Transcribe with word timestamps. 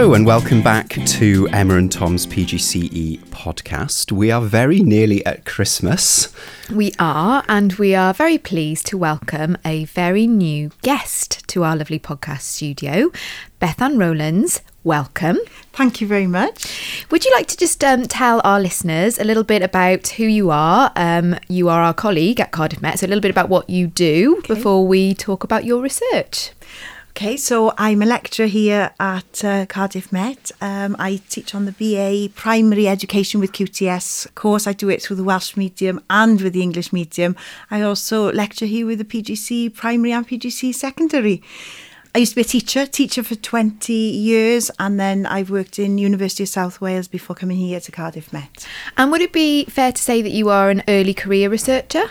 Hello, 0.00 0.14
and 0.14 0.24
welcome 0.24 0.62
back 0.62 0.88
to 0.88 1.46
Emma 1.52 1.76
and 1.76 1.92
Tom's 1.92 2.26
PGCE 2.26 3.18
podcast. 3.26 4.10
We 4.10 4.30
are 4.30 4.40
very 4.40 4.80
nearly 4.80 5.22
at 5.26 5.44
Christmas. 5.44 6.34
We 6.74 6.94
are, 6.98 7.44
and 7.48 7.74
we 7.74 7.94
are 7.94 8.14
very 8.14 8.38
pleased 8.38 8.86
to 8.86 8.96
welcome 8.96 9.58
a 9.62 9.84
very 9.84 10.26
new 10.26 10.70
guest 10.80 11.46
to 11.48 11.64
our 11.64 11.76
lovely 11.76 11.98
podcast 11.98 12.40
studio, 12.40 13.12
Bethan 13.60 13.98
Rowlands. 13.98 14.62
Welcome. 14.84 15.36
Thank 15.74 16.00
you 16.00 16.06
very 16.06 16.26
much. 16.26 17.04
Would 17.10 17.26
you 17.26 17.32
like 17.32 17.48
to 17.48 17.56
just 17.58 17.84
um, 17.84 18.04
tell 18.04 18.40
our 18.42 18.58
listeners 18.58 19.18
a 19.18 19.24
little 19.24 19.44
bit 19.44 19.60
about 19.60 20.08
who 20.08 20.24
you 20.24 20.50
are? 20.50 20.92
Um, 20.96 21.38
you 21.46 21.68
are 21.68 21.82
our 21.82 21.92
colleague 21.92 22.40
at 22.40 22.52
Cardiff 22.52 22.80
Met, 22.80 23.00
so 23.00 23.06
a 23.06 23.08
little 23.08 23.20
bit 23.20 23.30
about 23.30 23.50
what 23.50 23.68
you 23.68 23.86
do 23.86 24.38
okay. 24.38 24.54
before 24.54 24.86
we 24.86 25.12
talk 25.12 25.44
about 25.44 25.66
your 25.66 25.82
research. 25.82 26.52
Okay, 27.10 27.36
so 27.36 27.74
I'm 27.76 28.02
a 28.02 28.06
lecturer 28.06 28.46
here 28.46 28.92
at 29.00 29.44
uh, 29.44 29.66
Cardiff 29.66 30.12
Met. 30.12 30.52
Um, 30.60 30.94
I 30.98 31.20
teach 31.28 31.54
on 31.54 31.66
the 31.66 31.72
BA 31.72 32.32
Primary 32.34 32.86
Education 32.86 33.40
with 33.40 33.52
QTS 33.52 34.32
course. 34.36 34.66
I 34.68 34.72
do 34.72 34.88
it 34.88 35.02
through 35.02 35.16
the 35.16 35.24
Welsh 35.24 35.56
medium 35.56 36.00
and 36.08 36.40
with 36.40 36.52
the 36.52 36.62
English 36.62 36.92
medium. 36.92 37.34
I 37.70 37.82
also 37.82 38.32
lecture 38.32 38.64
here 38.64 38.86
with 38.86 38.98
the 38.98 39.04
PGC 39.04 39.74
Primary 39.74 40.12
and 40.12 40.26
PGC 40.26 40.72
Secondary. 40.72 41.42
I 42.14 42.18
used 42.18 42.32
to 42.32 42.36
be 42.36 42.42
a 42.42 42.44
teacher, 42.44 42.86
teacher 42.86 43.24
for 43.24 43.34
20 43.34 43.92
years, 43.92 44.70
and 44.78 44.98
then 44.98 45.26
I've 45.26 45.50
worked 45.50 45.78
in 45.78 45.98
University 45.98 46.44
of 46.44 46.48
South 46.48 46.80
Wales 46.80 47.08
before 47.08 47.36
coming 47.36 47.56
here 47.56 47.80
to 47.80 47.92
Cardiff 47.92 48.32
Met. 48.32 48.66
And 48.96 49.10
would 49.10 49.20
it 49.20 49.32
be 49.32 49.64
fair 49.64 49.92
to 49.92 50.02
say 50.02 50.22
that 50.22 50.30
you 50.30 50.48
are 50.48 50.70
an 50.70 50.84
early 50.88 51.14
career 51.14 51.50
researcher? 51.50 52.04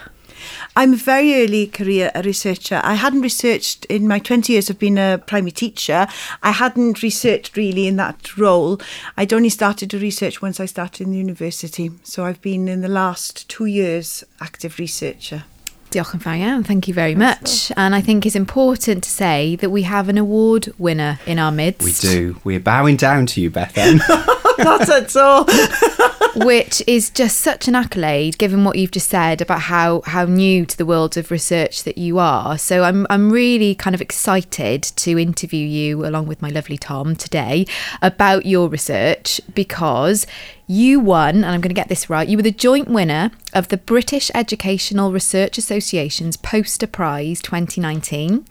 I'm 0.76 0.94
a 0.94 0.98
very 0.98 1.44
early 1.44 1.68
career 1.68 2.12
researcher. 2.24 2.82
I 2.84 2.96
hadn't 2.96 3.22
researched 3.22 3.86
in 3.86 4.08
my 4.08 4.20
20 4.20 4.54
years 4.54 4.70
of 4.70 4.80
being 4.80 4.98
a 4.98 5.22
primary 5.26 5.52
teacher. 5.52 6.08
I 6.44 6.52
hadn't 6.52 7.02
researched 7.02 7.58
really 7.58 7.88
in 7.88 7.96
that 7.98 8.38
role. 8.38 8.80
I'd 9.18 9.34
only 9.34 9.50
started 9.50 9.90
to 9.92 10.00
research 10.00 10.42
once 10.42 10.60
I 10.60 10.66
started 10.66 11.06
in 11.06 11.12
the 11.12 11.18
university. 11.18 11.92
So 12.04 12.26
I've 12.26 12.42
been 12.42 12.68
in 12.68 12.82
the 12.82 12.88
last 12.88 13.50
two 13.50 13.66
years 13.66 14.24
active 14.40 14.80
researcher. 14.80 15.44
Diolch 15.90 16.14
yn 16.14 16.22
fawr 16.24 16.38
iawn. 16.38 16.64
Thank 16.64 16.88
you 16.88 16.94
very 16.94 17.16
much. 17.16 17.72
And 17.76 17.96
I 17.96 18.02
think 18.02 18.26
it's 18.26 18.36
important 18.36 19.04
to 19.04 19.10
say 19.10 19.56
that 19.58 19.70
we 19.70 19.84
have 19.84 20.10
an 20.10 20.18
award 20.18 20.72
winner 20.78 21.20
in 21.26 21.40
our 21.40 21.52
midst. 21.52 21.84
We 21.84 21.94
do. 21.94 22.40
We're 22.44 22.60
bowing 22.60 22.96
down 22.96 23.26
to 23.28 23.42
you, 23.42 23.50
Bethan. 23.50 24.00
Not 24.60 24.90
at 24.90 25.16
all. 25.16 25.48
which 26.36 26.82
is 26.88 27.10
just 27.10 27.40
such 27.40 27.68
an 27.68 27.76
accolade 27.76 28.38
given 28.38 28.64
what 28.64 28.78
you've 28.78 28.92
just 28.92 29.10
said 29.10 29.42
about 29.42 29.62
how 29.62 30.02
how 30.06 30.26
new 30.26 30.66
to 30.66 30.78
the 30.78 30.86
world 30.86 31.18
of 31.18 31.32
research 31.32 31.84
that 31.84 31.98
you 31.98 32.20
are 32.20 32.58
so 32.58 32.84
i'm 32.84 33.08
i'm 33.10 33.32
really 33.32 33.74
kind 33.76 33.96
of 33.96 34.02
excited 34.02 34.84
to 34.84 35.18
interview 35.18 35.66
you 35.66 36.06
along 36.06 36.28
with 36.28 36.42
my 36.42 36.50
lovely 36.50 36.78
tom 36.78 37.16
today 37.16 37.66
about 38.02 38.46
your 38.46 38.70
research 38.70 39.42
because 39.56 40.28
you 40.70 41.00
won, 41.00 41.38
and 41.38 41.48
I'm 41.48 41.62
going 41.62 41.72
to 41.72 41.74
get 41.74 41.90
this 41.90 42.12
right, 42.12 42.28
you 42.28 42.38
were 42.38 42.44
the 42.44 42.52
joint 42.52 42.88
winner 42.88 43.32
of 43.54 43.70
the 43.70 43.78
British 43.78 44.30
Educational 44.36 45.12
Research 45.12 45.58
Association's 45.58 46.38
Poster 46.38 46.86
Prize 46.86 47.42
2019 47.42 48.46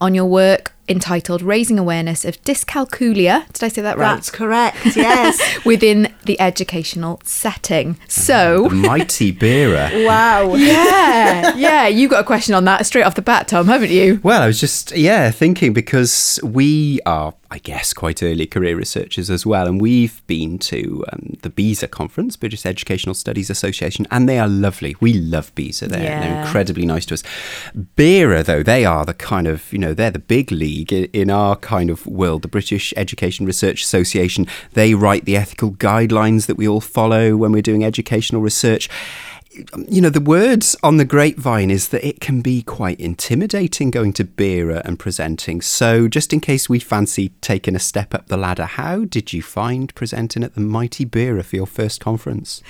on 0.00 0.14
your 0.14 0.26
work 0.26 0.72
entitled 0.88 1.42
Raising 1.42 1.76
Awareness 1.78 2.24
of 2.24 2.40
Dyscalculia. 2.42 3.46
Did 3.52 3.64
I 3.64 3.68
say 3.68 3.82
that 3.82 3.98
right? 3.98 4.14
That's 4.14 4.30
correct, 4.30 4.94
yes. 4.94 5.40
Within 5.64 6.14
the 6.26 6.38
educational 6.40 7.20
setting. 7.24 7.98
So. 8.06 8.68
The 8.68 8.74
mighty 8.76 9.32
BERA. 9.32 9.90
wow. 10.06 10.54
Yeah. 10.54 11.54
Yeah. 11.64 11.88
You 11.88 12.08
got 12.08 12.20
a 12.20 12.24
question 12.24 12.54
on 12.54 12.64
that 12.66 12.84
straight 12.86 13.02
off 13.04 13.14
the 13.14 13.22
bat, 13.22 13.48
Tom, 13.48 13.66
haven't 13.66 13.90
you? 13.90 14.20
Well, 14.22 14.42
I 14.42 14.46
was 14.46 14.60
just, 14.60 14.92
yeah, 14.96 15.30
thinking 15.30 15.72
because 15.72 16.38
we 16.42 17.00
are 17.06 17.34
I 17.54 17.58
guess, 17.58 17.92
quite 17.92 18.20
early 18.20 18.46
career 18.46 18.74
researchers 18.74 19.30
as 19.30 19.46
well. 19.46 19.68
And 19.68 19.80
we've 19.80 20.26
been 20.26 20.58
to 20.58 21.04
um, 21.12 21.38
the 21.42 21.50
BESA 21.50 21.88
conference, 21.88 22.36
British 22.36 22.66
Educational 22.66 23.14
Studies 23.14 23.48
Association, 23.48 24.08
and 24.10 24.28
they 24.28 24.40
are 24.40 24.48
lovely. 24.48 24.96
We 24.98 25.12
love 25.12 25.54
BESA. 25.54 25.86
They're, 25.86 26.02
yeah. 26.02 26.20
they're 26.20 26.40
incredibly 26.40 26.84
nice 26.84 27.06
to 27.06 27.14
us. 27.14 27.22
BERA, 27.94 28.42
though, 28.42 28.64
they 28.64 28.84
are 28.84 29.04
the 29.04 29.14
kind 29.14 29.46
of, 29.46 29.72
you 29.72 29.78
know, 29.78 29.94
they're 29.94 30.10
the 30.10 30.18
big 30.18 30.50
league 30.50 30.92
in 30.92 31.30
our 31.30 31.54
kind 31.54 31.90
of 31.90 32.04
world. 32.08 32.42
The 32.42 32.48
British 32.48 32.92
Education 32.96 33.46
Research 33.46 33.82
Association, 33.82 34.48
they 34.72 34.96
write 34.96 35.24
the 35.24 35.36
ethical 35.36 35.70
guidelines 35.70 36.46
that 36.46 36.56
we 36.56 36.66
all 36.66 36.80
follow 36.80 37.36
when 37.36 37.52
we're 37.52 37.62
doing 37.62 37.84
educational 37.84 38.42
research 38.42 38.90
you 39.88 40.00
know, 40.00 40.10
the 40.10 40.20
words 40.20 40.76
on 40.82 40.96
the 40.96 41.04
grapevine 41.04 41.70
is 41.70 41.88
that 41.88 42.06
it 42.06 42.20
can 42.20 42.40
be 42.40 42.62
quite 42.62 43.00
intimidating 43.00 43.90
going 43.90 44.12
to 44.14 44.24
BERA 44.24 44.82
and 44.84 44.98
presenting. 44.98 45.60
So, 45.60 46.08
just 46.08 46.32
in 46.32 46.40
case 46.40 46.68
we 46.68 46.78
fancy 46.78 47.30
taking 47.40 47.76
a 47.76 47.80
step 47.80 48.14
up 48.14 48.26
the 48.26 48.36
ladder, 48.36 48.66
how 48.66 49.04
did 49.04 49.32
you 49.32 49.42
find 49.42 49.94
presenting 49.94 50.42
at 50.42 50.54
the 50.54 50.60
mighty 50.60 51.04
BERA 51.04 51.42
for 51.42 51.56
your 51.56 51.66
first 51.66 52.00
conference? 52.00 52.62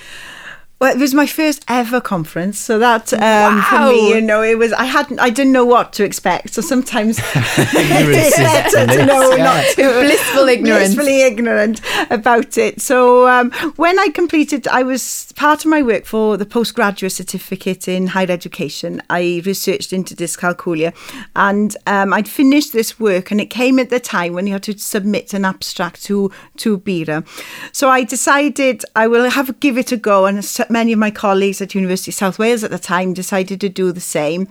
Well, 0.77 0.93
it 0.93 0.99
was 0.99 1.13
my 1.13 1.25
first 1.25 1.63
ever 1.69 2.01
conference, 2.01 2.59
so 2.59 2.77
that 2.79 3.13
um, 3.13 3.19
wow. 3.21 3.61
for 3.69 3.93
me, 3.93 4.09
you 4.09 4.19
know, 4.19 4.41
it 4.41 4.57
was. 4.57 4.73
I 4.73 4.83
hadn't, 4.83 5.19
I 5.19 5.29
didn't 5.29 5.53
know 5.53 5.63
what 5.63 5.93
to 5.93 6.03
expect. 6.03 6.53
So 6.53 6.61
sometimes 6.61 7.17
it's 7.35 8.37
better 8.37 8.85
to 8.85 9.05
know 9.05 9.35
yeah. 9.35 9.43
not 9.45 9.75
blissful 9.75 10.49
ignorance, 10.49 10.95
blissfully 10.95 11.21
ignorant 11.21 11.79
about 12.09 12.57
it. 12.57 12.81
So 12.81 13.25
um, 13.25 13.51
when 13.77 13.97
I 13.97 14.09
completed, 14.09 14.67
I 14.67 14.83
was 14.83 15.31
part 15.37 15.63
of 15.63 15.71
my 15.71 15.81
work 15.81 16.03
for 16.05 16.35
the 16.35 16.45
postgraduate 16.45 17.13
certificate 17.13 17.87
in 17.87 18.07
higher 18.07 18.29
education. 18.29 19.01
I 19.09 19.41
researched 19.45 19.93
into 19.93 20.13
dyscalculia, 20.13 20.93
and 21.37 21.77
um, 21.87 22.11
I'd 22.11 22.27
finished 22.27 22.73
this 22.73 22.99
work, 22.99 23.31
and 23.31 23.39
it 23.39 23.49
came 23.49 23.79
at 23.79 23.89
the 23.89 24.01
time 24.01 24.33
when 24.33 24.45
you 24.45 24.53
had 24.53 24.63
to 24.63 24.77
submit 24.77 25.33
an 25.33 25.45
abstract 25.45 26.03
to 26.03 26.33
to 26.57 26.79
BERA. 26.79 27.23
So 27.71 27.89
I 27.89 28.03
decided 28.03 28.83
I 28.93 29.07
will 29.07 29.29
have 29.29 29.57
give 29.61 29.77
it 29.77 29.93
a 29.93 29.97
go 29.97 30.25
and 30.25 30.43
many 30.69 30.93
of 30.93 30.99
my 30.99 31.11
colleagues 31.11 31.61
at 31.61 31.75
University 31.75 32.11
of 32.11 32.15
South 32.15 32.39
Wales 32.39 32.63
at 32.63 32.71
the 32.71 32.79
time 32.79 33.13
decided 33.13 33.61
to 33.61 33.69
do 33.69 33.91
the 33.91 33.99
same 33.99 34.47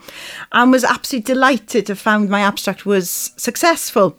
and 0.53 0.73
was 0.73 0.85
absolutely 0.85 1.35
delighted 1.35 1.87
to 1.87 1.97
find 1.97 2.29
my 2.29 2.41
abstract 2.41 2.87
was 2.87 3.33
successful. 3.37 4.17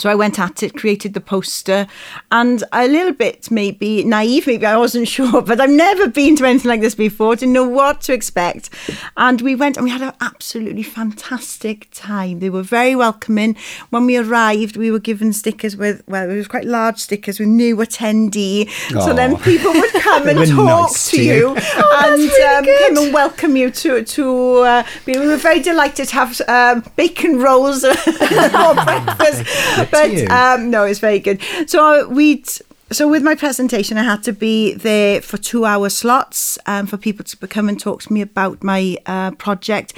So 0.00 0.08
I 0.08 0.14
went 0.14 0.38
at 0.38 0.62
it, 0.62 0.74
created 0.74 1.12
the 1.12 1.20
poster, 1.20 1.86
and 2.32 2.64
a 2.72 2.88
little 2.88 3.12
bit 3.12 3.50
maybe 3.50 4.02
naive, 4.02 4.46
maybe 4.46 4.64
I 4.64 4.78
wasn't 4.78 5.08
sure, 5.16 5.42
but 5.42 5.60
I've 5.60 5.68
never 5.68 6.08
been 6.08 6.36
to 6.36 6.46
anything 6.46 6.70
like 6.70 6.80
this 6.80 6.94
before, 6.94 7.36
didn't 7.36 7.52
know 7.52 7.68
what 7.68 8.00
to 8.02 8.14
expect. 8.14 8.70
And 9.18 9.42
we 9.42 9.54
went 9.54 9.76
and 9.76 9.84
we 9.84 9.90
had 9.90 10.00
an 10.00 10.14
absolutely 10.22 10.82
fantastic 10.82 11.88
time. 11.92 12.38
They 12.38 12.48
were 12.48 12.62
very 12.62 12.96
welcoming. 12.96 13.56
When 13.90 14.06
we 14.06 14.16
arrived, 14.16 14.78
we 14.78 14.90
were 14.90 14.98
given 14.98 15.34
stickers 15.34 15.76
with, 15.76 16.02
well, 16.08 16.30
it 16.30 16.34
was 16.34 16.48
quite 16.48 16.64
large 16.64 16.98
stickers 16.98 17.38
with 17.38 17.48
new 17.48 17.76
attendee. 17.76 18.68
Aww. 18.68 19.04
So 19.04 19.12
then 19.12 19.36
people 19.36 19.72
would 19.72 19.92
come 19.92 20.28
and 20.28 20.38
talk 20.48 20.64
nice 20.64 21.10
to 21.10 21.22
you, 21.22 21.54
oh, 21.58 22.06
and 22.06 22.22
really 22.22 22.44
um, 22.44 22.64
come 22.64 23.04
and 23.04 23.14
welcome 23.14 23.54
you 23.54 23.70
to, 23.70 24.02
to 24.02 24.58
uh, 24.60 24.82
we 25.04 25.18
were 25.18 25.36
very 25.36 25.60
delighted 25.60 26.08
to 26.08 26.14
have 26.14 26.40
um, 26.48 26.84
bacon 26.96 27.38
rolls 27.38 27.84
for 27.84 28.74
breakfast 28.74 29.89
but 29.90 30.30
um, 30.30 30.70
no, 30.70 30.84
it's 30.84 31.00
very 31.00 31.18
good. 31.18 31.40
So 31.66 32.08
we'd 32.08 32.48
so 32.92 33.08
with 33.08 33.22
my 33.22 33.36
presentation, 33.36 33.98
I 33.98 34.02
had 34.02 34.24
to 34.24 34.32
be 34.32 34.74
there 34.74 35.20
for 35.20 35.36
two 35.36 35.64
hour 35.64 35.88
slots 35.88 36.58
um, 36.66 36.86
for 36.86 36.96
people 36.96 37.24
to 37.24 37.46
come 37.46 37.68
and 37.68 37.78
talk 37.78 38.02
to 38.02 38.12
me 38.12 38.20
about 38.20 38.64
my 38.64 38.96
uh, 39.06 39.30
project. 39.32 39.94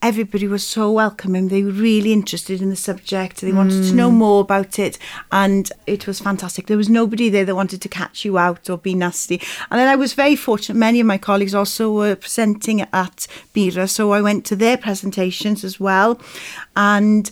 Everybody 0.00 0.46
was 0.46 0.64
so 0.64 0.92
welcoming. 0.92 1.48
They 1.48 1.64
were 1.64 1.72
really 1.72 2.12
interested 2.12 2.62
in 2.62 2.70
the 2.70 2.76
subject. 2.76 3.40
They 3.40 3.50
wanted 3.50 3.82
mm. 3.82 3.88
to 3.88 3.96
know 3.96 4.10
mm. 4.12 4.14
more 4.14 4.40
about 4.40 4.78
it, 4.78 4.96
and 5.32 5.68
it 5.88 6.06
was 6.06 6.20
fantastic. 6.20 6.68
There 6.68 6.76
was 6.76 6.88
nobody 6.88 7.28
there 7.28 7.44
that 7.44 7.56
wanted 7.56 7.82
to 7.82 7.88
catch 7.88 8.24
you 8.24 8.38
out 8.38 8.70
or 8.70 8.78
be 8.78 8.94
nasty. 8.94 9.42
And 9.72 9.80
then 9.80 9.88
I 9.88 9.96
was 9.96 10.12
very 10.12 10.36
fortunate. 10.36 10.78
Many 10.78 11.00
of 11.00 11.06
my 11.08 11.18
colleagues 11.18 11.52
also 11.52 11.92
were 11.92 12.14
presenting 12.14 12.82
at 12.92 13.26
BERA, 13.52 13.88
so 13.88 14.12
I 14.12 14.22
went 14.22 14.44
to 14.46 14.54
their 14.54 14.76
presentations 14.76 15.64
as 15.64 15.80
well, 15.80 16.20
and 16.76 17.28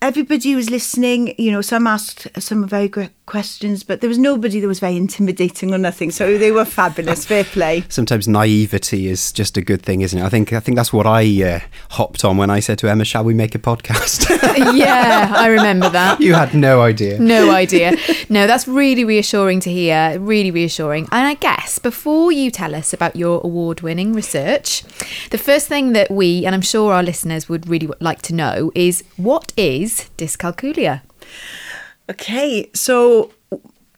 everybody 0.00 0.54
was 0.54 0.70
listening. 0.70 1.34
You 1.38 1.52
know, 1.52 1.60
some 1.60 1.86
asked 1.86 2.28
some 2.38 2.66
very 2.66 2.88
questions, 3.28 3.84
but 3.84 4.00
there 4.00 4.08
was 4.08 4.18
nobody 4.18 4.58
that 4.58 4.66
was 4.66 4.80
very 4.80 4.96
intimidating 4.96 5.72
or 5.72 5.78
nothing. 5.78 6.10
So 6.10 6.38
they 6.38 6.50
were 6.50 6.64
fabulous. 6.64 7.26
Fair 7.26 7.44
play. 7.44 7.84
Sometimes 7.88 8.26
naivety 8.26 9.06
is 9.06 9.32
just 9.32 9.56
a 9.58 9.62
good 9.62 9.82
thing, 9.82 10.00
isn't 10.00 10.18
it? 10.18 10.24
I 10.24 10.30
think 10.30 10.52
I 10.52 10.60
think 10.60 10.76
that's 10.76 10.92
what 10.92 11.06
I 11.06 11.22
uh, 11.42 11.60
hopped 11.90 12.24
on 12.24 12.38
when 12.38 12.48
I 12.48 12.60
said 12.60 12.78
to 12.78 12.88
Emma, 12.88 13.04
"Shall 13.04 13.24
we 13.24 13.34
make 13.34 13.54
a 13.54 13.58
podcast?" 13.58 14.28
yeah, 14.74 15.32
I 15.36 15.48
remember 15.48 15.90
that. 15.90 16.20
You 16.20 16.34
had 16.34 16.54
no 16.54 16.80
idea. 16.80 17.18
No 17.20 17.50
idea. 17.50 17.96
No, 18.30 18.46
that's 18.46 18.66
really 18.66 19.04
reassuring 19.04 19.60
to 19.60 19.70
hear. 19.70 20.18
Really 20.18 20.50
reassuring. 20.50 21.04
And 21.12 21.26
I 21.26 21.34
guess 21.34 21.78
before 21.78 22.32
you 22.32 22.50
tell 22.50 22.74
us 22.74 22.92
about 22.94 23.14
your 23.14 23.40
award-winning 23.44 24.14
research, 24.14 24.82
the 25.30 25.38
first 25.38 25.68
thing 25.68 25.92
that 25.92 26.10
we 26.10 26.46
and 26.46 26.54
I'm 26.54 26.62
sure 26.62 26.94
our 26.94 27.02
listeners 27.02 27.48
would 27.48 27.68
really 27.68 27.90
like 28.00 28.22
to 28.22 28.34
know 28.34 28.72
is 28.74 29.04
what 29.16 29.52
is 29.56 30.08
dyscalculia. 30.16 31.02
Okay, 32.10 32.70
so 32.74 33.30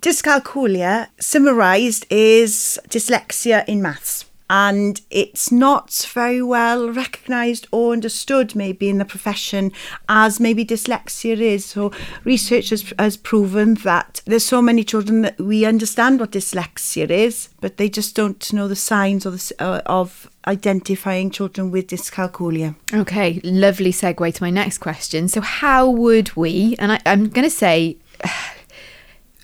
dyscalculia 0.02 1.08
summarized 1.20 2.06
is 2.10 2.78
dyslexia 2.88 3.64
in 3.68 3.82
maths. 3.82 4.29
And 4.50 5.00
it's 5.10 5.52
not 5.52 5.92
very 6.12 6.42
well 6.42 6.90
recognised 6.90 7.68
or 7.70 7.92
understood 7.92 8.56
maybe 8.56 8.88
in 8.88 8.98
the 8.98 9.04
profession 9.04 9.70
as 10.08 10.40
maybe 10.40 10.64
dyslexia 10.64 11.38
is. 11.38 11.64
So 11.64 11.92
research 12.24 12.70
has, 12.70 12.92
has 12.98 13.16
proven 13.16 13.74
that 13.84 14.20
there's 14.26 14.44
so 14.44 14.60
many 14.60 14.82
children 14.82 15.22
that 15.22 15.38
we 15.38 15.64
understand 15.64 16.18
what 16.18 16.32
dyslexia 16.32 17.08
is, 17.08 17.48
but 17.60 17.76
they 17.76 17.88
just 17.88 18.16
don't 18.16 18.52
know 18.52 18.66
the 18.66 18.74
signs 18.74 19.24
of, 19.24 19.34
the, 19.34 19.54
uh, 19.60 19.82
of 19.86 20.28
identifying 20.48 21.30
children 21.30 21.70
with 21.70 21.86
dyscalculia. 21.86 22.74
Okay, 22.92 23.40
lovely 23.44 23.92
segue 23.92 24.34
to 24.34 24.42
my 24.42 24.50
next 24.50 24.78
question. 24.78 25.28
So, 25.28 25.40
how 25.40 25.88
would 25.88 26.34
we, 26.34 26.74
and 26.80 26.92
I, 26.92 27.00
I'm 27.06 27.28
going 27.28 27.44
to 27.44 27.50
say, 27.50 27.98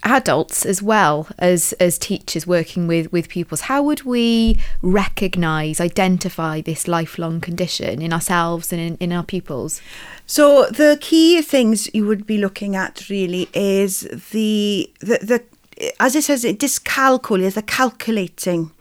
adults 0.03 0.65
as 0.65 0.81
well 0.81 1.27
as 1.39 1.73
as 1.73 1.97
teachers 1.97 2.45
working 2.45 2.87
with 2.87 3.11
with 3.11 3.27
pupils 3.29 3.61
how 3.61 3.81
would 3.81 4.03
we 4.03 4.57
recognize 4.81 5.81
identify 5.81 6.61
this 6.61 6.87
lifelong 6.87 7.41
condition 7.41 8.01
in 8.01 8.13
ourselves 8.13 8.71
and 8.71 8.81
in, 8.81 8.95
in 8.97 9.11
our 9.11 9.23
pupils 9.23 9.81
so 10.25 10.65
the 10.67 10.97
key 11.01 11.41
things 11.41 11.89
you 11.93 12.05
would 12.05 12.25
be 12.25 12.37
looking 12.37 12.75
at 12.75 13.09
really 13.09 13.49
is 13.53 14.01
the 14.31 14.91
the, 14.99 15.19
the 15.21 15.43
as 15.99 16.15
it 16.15 16.23
says, 16.23 16.43
it 16.43 16.59
dyscalculia, 16.59 17.53
the 17.53 17.61
calculating. 17.61 18.71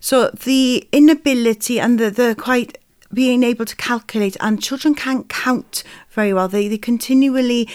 So 0.00 0.30
the 0.30 0.86
inability 0.92 1.80
and 1.80 1.98
the, 1.98 2.10
the 2.10 2.34
quite 2.38 2.78
being 3.12 3.44
able 3.44 3.64
to 3.64 3.76
calculate, 3.76 4.36
and 4.40 4.62
children 4.62 4.94
can't 4.94 5.28
count 5.28 5.84
very 6.10 6.32
well. 6.32 6.48
They, 6.48 6.68
they 6.68 6.78
continually 6.78 7.68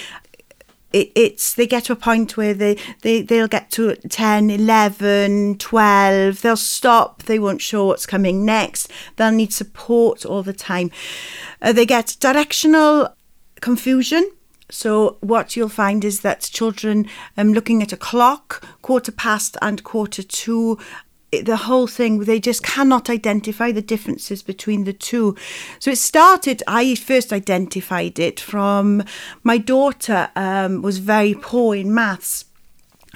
it, 0.91 1.11
it's 1.15 1.53
they 1.53 1.67
get 1.67 1.85
to 1.85 1.93
a 1.93 1.95
point 1.95 2.37
where 2.37 2.53
they, 2.53 2.77
they 3.01 3.21
they'll 3.21 3.47
get 3.47 3.71
to 3.71 3.95
10 3.95 4.49
11 4.49 5.57
12 5.57 6.41
they'll 6.41 6.57
stop. 6.57 7.23
They 7.23 7.39
won't 7.39 7.61
show 7.61 7.85
what's 7.85 8.05
coming 8.05 8.45
next. 8.45 8.91
They'll 9.15 9.31
need 9.31 9.53
support 9.53 10.25
all 10.25 10.43
the 10.43 10.53
time. 10.53 10.91
Uh, 11.61 11.73
they 11.73 11.85
get 11.85 12.17
directional 12.19 13.15
confusion. 13.61 14.29
So 14.71 15.17
what 15.21 15.55
you'll 15.55 15.69
find 15.69 16.05
is 16.05 16.21
that 16.21 16.41
children 16.41 17.07
um, 17.35 17.53
looking 17.53 17.81
at 17.81 17.91
a 17.91 17.97
clock 17.97 18.63
quarter 18.81 19.11
past 19.11 19.57
and 19.61 19.83
quarter 19.83 20.21
to 20.21 20.77
the 21.31 21.57
whole 21.57 21.87
thing 21.87 22.19
they 22.19 22.39
just 22.39 22.63
cannot 22.63 23.09
identify 23.09 23.71
the 23.71 23.81
differences 23.81 24.41
between 24.41 24.83
the 24.83 24.93
two 24.93 25.35
so 25.79 25.91
it 25.91 25.97
started 25.97 26.63
i 26.67 26.95
first 26.95 27.31
identified 27.31 28.17
it 28.19 28.39
from 28.39 29.03
my 29.43 29.57
daughter 29.57 30.29
um, 30.35 30.81
was 30.81 30.97
very 30.97 31.35
poor 31.35 31.75
in 31.75 31.93
maths 31.93 32.45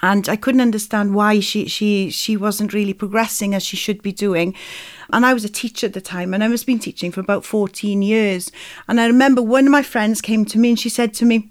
and 0.03 0.27
I 0.27 0.35
couldn't 0.35 0.59
understand 0.59 1.15
why 1.15 1.39
she 1.39 1.67
she 1.69 2.09
she 2.09 2.35
wasn't 2.35 2.73
really 2.73 2.93
progressing 2.93 3.55
as 3.55 3.63
she 3.63 3.77
should 3.77 4.03
be 4.03 4.11
doing. 4.11 4.53
And 5.13 5.25
I 5.25 5.33
was 5.33 5.45
a 5.45 5.49
teacher 5.49 5.87
at 5.87 5.93
the 5.93 6.01
time, 6.01 6.33
and 6.33 6.43
I 6.43 6.49
must 6.49 6.63
have 6.63 6.67
been 6.67 6.79
teaching 6.79 7.11
for 7.11 7.21
about 7.21 7.45
14 7.45 8.01
years. 8.01 8.51
And 8.89 8.99
I 8.99 9.07
remember 9.07 9.41
one 9.41 9.65
of 9.65 9.71
my 9.71 9.81
friends 9.81 10.19
came 10.19 10.43
to 10.45 10.59
me 10.59 10.69
and 10.69 10.79
she 10.79 10.89
said 10.89 11.13
to 11.15 11.25
me, 11.25 11.49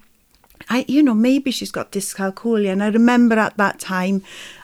I, 0.69 0.85
you 0.89 1.03
know, 1.03 1.15
maybe 1.15 1.51
she's 1.51 1.71
got 1.71 1.93
dyscalculia. 1.93 2.73
And 2.73 2.83
I 2.83 2.89
remember 2.89 3.39
at 3.39 3.57
that 3.57 3.79
time, 3.79 4.23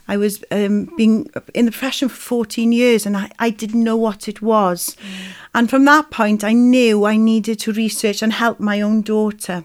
I 0.09 0.17
was 0.17 0.43
um, 0.51 0.91
being 0.97 1.31
in 1.55 1.67
the 1.67 1.71
profession 1.71 2.09
for 2.09 2.17
14 2.17 2.73
years 2.73 3.05
and 3.05 3.17
I, 3.17 3.31
I 3.39 3.51
didn't 3.51 3.85
know 3.85 3.97
what 3.97 4.27
it 4.27 4.41
was. 4.41 4.97
Mm. 4.97 5.33
And 5.55 5.71
from 5.71 5.85
that 5.85 6.11
point, 6.11 6.43
I 6.43 6.53
knew 6.55 7.05
I 7.05 7.17
needed 7.17 7.61
to 7.61 7.73
research 7.73 8.23
and 8.23 8.33
help 8.33 8.59
my 8.59 8.81
own 8.81 9.03
daughter. 9.03 9.65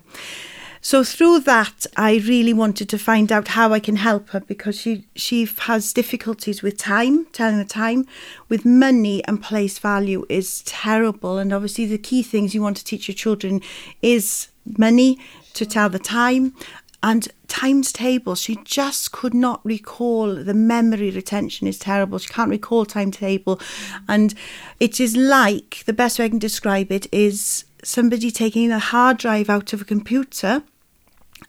So 0.85 1.01
through 1.05 1.39
that, 1.41 1.85
I 1.95 2.21
really 2.27 2.51
wanted 2.51 2.89
to 2.89 2.97
find 2.97 3.31
out 3.31 3.47
how 3.47 3.71
I 3.71 3.79
can 3.79 3.95
help 3.95 4.31
her 4.31 4.41
because 4.41 4.77
she 4.77 5.05
she 5.15 5.47
has 5.59 5.93
difficulties 5.93 6.61
with 6.61 6.77
time, 6.77 7.25
telling 7.31 7.57
the 7.57 7.63
time, 7.63 8.05
with 8.49 8.65
money 8.65 9.23
and 9.23 9.41
place 9.41 9.79
value 9.79 10.25
is 10.27 10.61
terrible. 10.63 11.37
And 11.37 11.53
obviously, 11.53 11.85
the 11.85 11.97
key 11.97 12.21
things 12.21 12.53
you 12.53 12.61
want 12.61 12.75
to 12.77 12.83
teach 12.83 13.07
your 13.07 13.15
children 13.15 13.61
is 14.01 14.49
money 14.77 15.19
to 15.53 15.65
tell 15.65 15.89
the 15.89 15.99
time 15.99 16.53
and 17.01 17.27
times 17.47 17.91
tables 17.91 18.41
she 18.41 18.57
just 18.63 19.11
could 19.11 19.33
not 19.33 19.59
recall. 19.63 20.35
The 20.35 20.53
memory 20.53 21.11
retention 21.11 21.67
is 21.67 21.77
terrible. 21.77 22.17
She 22.17 22.29
can't 22.33 22.49
recall 22.49 22.85
timetable 22.85 23.59
and 24.07 24.33
it 24.79 24.99
is 24.99 25.15
like 25.15 25.83
the 25.85 25.93
best 25.93 26.17
way 26.17 26.25
i 26.25 26.29
can 26.29 26.39
describe 26.39 26.91
it 26.91 27.07
is 27.11 27.65
somebody 27.83 28.31
taking 28.31 28.71
a 28.71 28.79
hard 28.79 29.17
drive 29.17 29.49
out 29.49 29.73
of 29.73 29.81
a 29.81 29.85
computer 29.85 30.63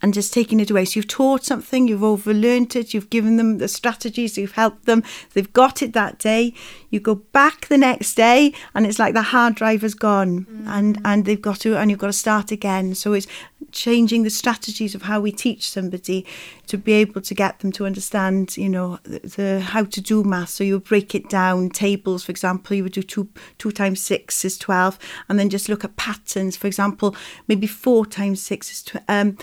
and 0.05 0.13
just 0.13 0.31
taking 0.31 0.59
it 0.59 0.69
away. 0.69 0.85
So 0.85 0.99
you've 0.99 1.07
taught 1.07 1.43
something, 1.43 1.87
you've 1.87 2.01
overlearned 2.01 2.75
it, 2.75 2.93
you've 2.93 3.09
given 3.09 3.37
them 3.37 3.57
the 3.57 3.67
strategies, 3.67 4.37
you've 4.37 4.51
helped 4.51 4.85
them, 4.85 5.01
they've 5.33 5.51
got 5.51 5.81
it 5.81 5.93
that 5.93 6.19
day. 6.19 6.53
You 6.91 6.99
go 6.99 7.15
back 7.15 7.67
the 7.69 7.77
next 7.79 8.13
day 8.13 8.53
and 8.75 8.85
it's 8.85 8.99
like 8.99 9.15
the 9.15 9.23
hard 9.23 9.55
drive 9.55 9.81
has 9.81 9.95
gone 9.95 10.45
mm. 10.45 10.67
and, 10.67 11.01
and 11.03 11.25
they've 11.25 11.41
got 11.41 11.61
to 11.61 11.75
and 11.75 11.89
you've 11.89 11.99
got 11.99 12.07
to 12.07 12.13
start 12.13 12.51
again. 12.51 12.93
So 12.93 13.13
it's 13.13 13.25
changing 13.71 14.21
the 14.21 14.29
strategies 14.29 14.93
of 14.93 15.01
how 15.01 15.19
we 15.19 15.31
teach 15.31 15.71
somebody 15.71 16.23
to 16.67 16.77
be 16.77 16.93
able 16.93 17.21
to 17.21 17.33
get 17.33 17.59
them 17.59 17.71
to 17.71 17.85
understand, 17.85 18.55
you 18.57 18.69
know, 18.69 18.99
the, 19.03 19.19
the 19.19 19.59
how 19.59 19.85
to 19.85 20.01
do 20.01 20.23
math. 20.23 20.49
So 20.49 20.63
you 20.63 20.79
break 20.79 21.15
it 21.15 21.29
down, 21.29 21.69
tables, 21.71 22.23
for 22.23 22.31
example, 22.31 22.75
you 22.75 22.83
would 22.83 22.93
do 22.93 23.03
two 23.03 23.27
two 23.57 23.71
times 23.71 24.01
six 24.01 24.45
is 24.45 24.57
twelve, 24.57 24.97
and 25.27 25.37
then 25.39 25.49
just 25.49 25.67
look 25.67 25.83
at 25.83 25.97
patterns. 25.97 26.55
For 26.55 26.67
example, 26.67 27.15
maybe 27.47 27.67
four 27.67 28.05
times 28.05 28.41
six 28.41 28.71
is 28.71 28.83
tw- 28.83 29.09
um, 29.09 29.37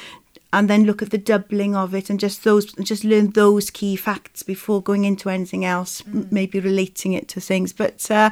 and 0.53 0.69
then 0.69 0.85
look 0.85 1.01
at 1.01 1.11
the 1.11 1.19
doubling 1.19 1.75
of 1.75 1.95
it 1.95 2.11
and 2.11 2.21
just 2.21 2.45
those 2.45 2.73
just 2.75 3.05
learn 3.05 3.31
those 3.31 3.71
key 3.71 3.97
facts 3.97 4.43
before 4.43 4.83
going 4.83 5.05
into 5.05 5.31
anything 5.31 5.65
else 5.65 6.03
mm. 6.03 6.31
maybe 6.31 6.61
relating 6.61 7.13
it 7.13 7.29
to 7.29 7.41
things. 7.41 7.73
But 7.73 8.11
uh, 8.11 8.31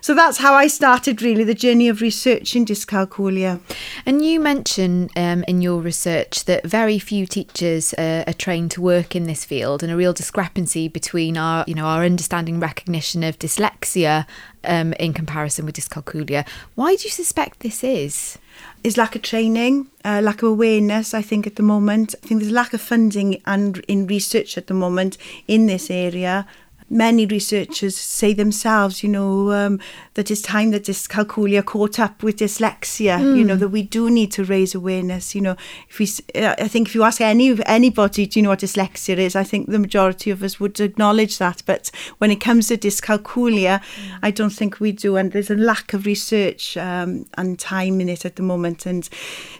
so 0.00 0.14
that's 0.14 0.38
how 0.38 0.54
I 0.54 0.68
started 0.68 1.22
really 1.22 1.44
the 1.44 1.54
journey 1.54 1.88
of 1.88 2.00
researching 2.00 2.64
dyscalculia. 2.64 3.60
And 4.04 4.24
you 4.24 4.40
mention 4.40 5.10
um, 5.16 5.44
in 5.48 5.60
your 5.60 5.80
research 5.80 6.44
that 6.44 6.64
very 6.64 6.98
few 6.98 7.26
teachers 7.26 7.94
uh, 7.94 8.24
are 8.26 8.32
trained 8.32 8.70
to 8.72 8.80
work 8.80 9.16
in 9.16 9.24
this 9.24 9.44
field 9.44 9.82
and 9.82 9.90
a 9.90 9.96
real 9.96 10.12
discrepancy 10.12 10.88
between 10.88 11.36
our 11.36 11.64
you 11.66 11.74
know 11.74 11.86
our 11.86 12.04
understanding 12.04 12.60
recognition 12.60 13.24
of 13.24 13.38
dyslexia 13.38 14.26
um, 14.64 14.92
in 14.94 15.12
comparison 15.12 15.66
with 15.66 15.74
dyscalculia. 15.76 16.46
Why 16.74 16.94
do 16.94 17.04
you 17.04 17.10
suspect 17.10 17.60
this 17.60 17.82
is 17.82 18.38
is 18.84 18.96
lack 18.96 19.16
of 19.16 19.22
training, 19.22 19.88
uh, 20.04 20.20
lack 20.22 20.42
of 20.42 20.50
awareness, 20.50 21.14
I 21.14 21.22
think, 21.22 21.46
at 21.46 21.56
the 21.56 21.62
moment. 21.62 22.14
I 22.22 22.26
think 22.26 22.40
there's 22.40 22.52
lack 22.52 22.72
of 22.72 22.80
funding 22.80 23.42
and 23.46 23.78
in 23.88 24.06
research 24.06 24.56
at 24.56 24.66
the 24.66 24.74
moment 24.74 25.18
in 25.48 25.66
this 25.66 25.90
area 25.90 26.46
many 26.88 27.26
researchers 27.26 27.96
say 27.96 28.32
themselves, 28.32 29.02
you 29.02 29.08
know, 29.08 29.52
um, 29.52 29.80
that 30.14 30.30
it's 30.30 30.42
time 30.42 30.70
that 30.70 30.84
dyscalculia 30.84 31.64
caught 31.64 31.98
up 31.98 32.22
with 32.22 32.36
dyslexia. 32.36 33.18
Mm. 33.18 33.38
You 33.38 33.44
know 33.44 33.54
hmm. 33.54 33.60
that 33.60 33.68
we 33.68 33.82
do 33.82 34.10
need 34.10 34.32
to 34.32 34.44
raise 34.44 34.74
awareness. 34.74 35.34
You 35.34 35.40
know, 35.40 35.56
if 35.88 35.98
we, 35.98 36.08
uh, 36.40 36.54
I 36.58 36.68
think 36.68 36.88
if 36.88 36.94
you 36.94 37.02
ask 37.02 37.20
any 37.20 37.58
anybody, 37.66 38.26
do 38.26 38.38
you 38.38 38.44
know 38.44 38.50
what 38.50 38.60
dyslexia 38.60 39.18
is? 39.18 39.34
I 39.34 39.44
think 39.44 39.68
the 39.68 39.78
majority 39.78 40.30
of 40.30 40.42
us 40.42 40.60
would 40.60 40.78
acknowledge 40.80 41.38
that. 41.38 41.62
But 41.66 41.90
when 42.18 42.30
it 42.30 42.40
comes 42.40 42.68
to 42.68 42.76
dyscalculia, 42.76 43.80
mm. 43.80 44.18
I 44.22 44.30
don't 44.30 44.50
think 44.50 44.80
we 44.80 44.92
do, 44.92 45.16
and 45.16 45.32
there's 45.32 45.50
a 45.50 45.56
lack 45.56 45.92
of 45.92 46.06
research 46.06 46.76
um, 46.76 47.26
and 47.34 47.58
time 47.58 48.00
in 48.00 48.08
it 48.08 48.24
at 48.24 48.36
the 48.36 48.42
moment. 48.42 48.86
And 48.86 49.08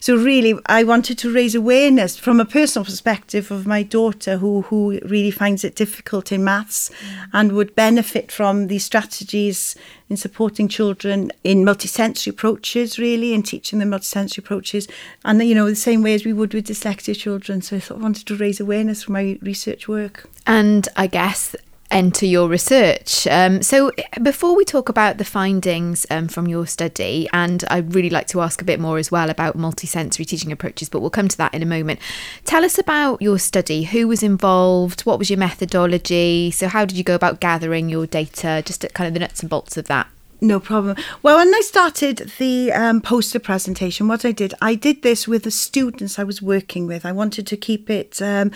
so, 0.01 0.17
really, 0.17 0.55
I 0.67 0.85
wanted 0.85 1.19
to 1.19 1.33
raise 1.33 1.55
awareness 1.55 2.17
from 2.17 2.39
a 2.41 2.45
personal 2.45 2.85
perspective 2.85 3.51
of 3.51 3.67
my 3.67 3.83
daughter, 3.83 4.39
who 4.39 4.63
who 4.63 5.01
really 5.05 5.31
finds 5.33 5.65
it 5.65 5.75
difficult 5.75 6.31
in 6.31 6.45
maths. 6.45 6.91
Mm 6.91 7.16
and 7.33 7.53
would 7.53 7.75
benefit 7.75 8.31
from 8.31 8.67
these 8.67 8.85
strategies 8.85 9.77
in 10.09 10.17
supporting 10.17 10.69
children 10.69 11.33
in 11.43 11.65
multisensory 11.65 12.29
approaches, 12.29 12.99
really, 12.99 13.35
and 13.35 13.45
teaching 13.45 13.79
them 13.79 13.91
multisensory 13.91 14.39
approaches. 14.39 14.87
And, 15.25 15.43
you 15.43 15.55
know, 15.55 15.69
the 15.69 15.77
same 15.77 16.03
way 16.03 16.15
as 16.15 16.25
we 16.25 16.33
would 16.33 16.55
with 16.55 16.69
dyslexia 16.69 17.17
children. 17.17 17.63
So 17.63 17.77
I 17.77 17.81
thought 17.81 17.99
I 17.99 18.03
wanted 18.03 18.27
to 18.27 18.37
raise 18.37 18.61
awareness 18.61 19.05
for 19.05 19.13
my 19.13 19.39
research 19.43 19.89
work. 19.89 20.29
And 20.47 20.89
I 20.97 21.07
guess 21.09 21.57
enter 21.91 22.27
your 22.27 22.49
research. 22.49 23.27
Um, 23.27 23.63
so, 23.63 23.93
before 24.23 24.57
we 24.57 24.65
talk 24.65 24.89
about 24.89 25.19
the 25.19 25.25
findings 25.25 26.07
um, 26.11 26.29
from 26.29 26.47
your 26.47 26.67
study, 26.67 27.29
and 27.33 27.65
I'd 27.71 27.95
really 27.95 28.11
like 28.11 28.27
to 28.29 28.41
ask 28.41 28.61
a 28.61 28.65
bit 28.65 28.81
more 28.81 28.99
as 28.99 29.11
well 29.11 29.31
about 29.31 29.57
multisensory 29.57 30.27
teaching 30.27 30.53
approaches, 30.53 30.89
but 30.89 31.01
we'll 31.01 31.11
come 31.11 31.29
to 31.29 31.37
that 31.39 31.55
in 31.55 31.63
a 31.63 31.67
moment. 31.67 32.01
Tell 32.45 32.65
us 32.65 32.79
about 32.79 33.23
your 33.23 33.39
study. 33.39 33.85
Who 33.85 34.09
was 34.09 34.23
involved? 34.23 35.03
What 35.03 35.19
was 35.19 35.31
your 35.31 35.39
methodology? 35.39 36.51
So, 36.51 36.69
how 36.69 36.85
did 36.85 36.97
you 36.97 37.05
go 37.05 37.15
about 37.15 37.41
gathering 37.41 37.89
your 37.89 38.07
data? 38.07 38.63
Just 38.65 38.87
kind 38.95 39.09
of 39.09 39.15
the 39.15 39.21
nuts 39.21 39.41
and 39.41 39.51
bolts 39.51 39.77
of 39.77 39.87
that. 39.87 40.09
No 40.41 40.61
problem. 40.61 40.97
Well, 41.23 41.39
when 41.39 41.55
I 41.55 41.61
started 41.61 42.31
the 42.39 42.71
um, 42.73 43.01
poster 43.01 43.39
presentation, 43.39 44.07
what 44.07 44.25
I 44.25 44.33
did, 44.33 44.53
I 44.61 44.75
did 44.75 45.03
this 45.03 45.27
with 45.27 45.45
the 45.45 45.51
students 45.51 46.19
I 46.19 46.25
was 46.25 46.43
working 46.43 46.87
with. 46.87 47.07
I 47.07 47.13
wanted 47.13 47.47
to 47.47 47.57
keep 47.57 47.89
it. 47.89 48.21
Um, 48.21 48.51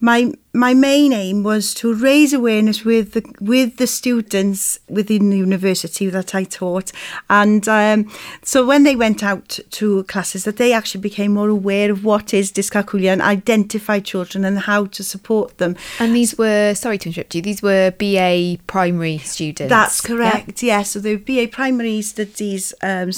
my 0.00 0.32
my 0.54 0.74
main 0.74 1.14
aim 1.14 1.42
was 1.42 1.72
to 1.72 1.94
raise 1.94 2.34
awareness 2.34 2.84
with 2.84 3.12
the 3.12 3.24
with 3.40 3.78
the 3.78 3.86
students 3.86 4.78
within 4.88 5.30
the 5.30 5.38
university 5.38 6.10
that 6.10 6.34
I 6.34 6.44
taught, 6.44 6.92
and 7.30 7.66
um, 7.66 8.12
so 8.42 8.66
when 8.66 8.82
they 8.82 8.96
went 8.96 9.22
out 9.22 9.58
to 9.70 10.04
classes, 10.04 10.44
that 10.44 10.58
they 10.58 10.74
actually 10.74 11.00
became 11.00 11.32
more 11.32 11.48
aware 11.48 11.90
of 11.90 12.04
what 12.04 12.34
is 12.34 12.52
dyscalculia 12.52 13.12
and 13.12 13.22
identify 13.22 14.00
children 14.00 14.44
and 14.44 14.58
how 14.58 14.86
to 14.86 15.02
support 15.02 15.56
them. 15.56 15.76
And 15.98 16.14
these 16.14 16.36
were 16.36 16.74
sorry 16.74 16.98
to 16.98 17.08
interrupt 17.08 17.34
you. 17.34 17.40
These 17.40 17.62
were 17.62 17.92
BA 17.92 18.58
primary 18.66 19.18
students. 19.18 19.70
That's 19.70 20.02
correct. 20.02 20.62
Yes. 20.62 20.72
Yeah, 20.72 20.82
so 20.82 21.00
the 21.00 21.21
BA 21.26 21.48
primary 21.50 22.02
studies 22.02 22.74
um, 22.82 23.08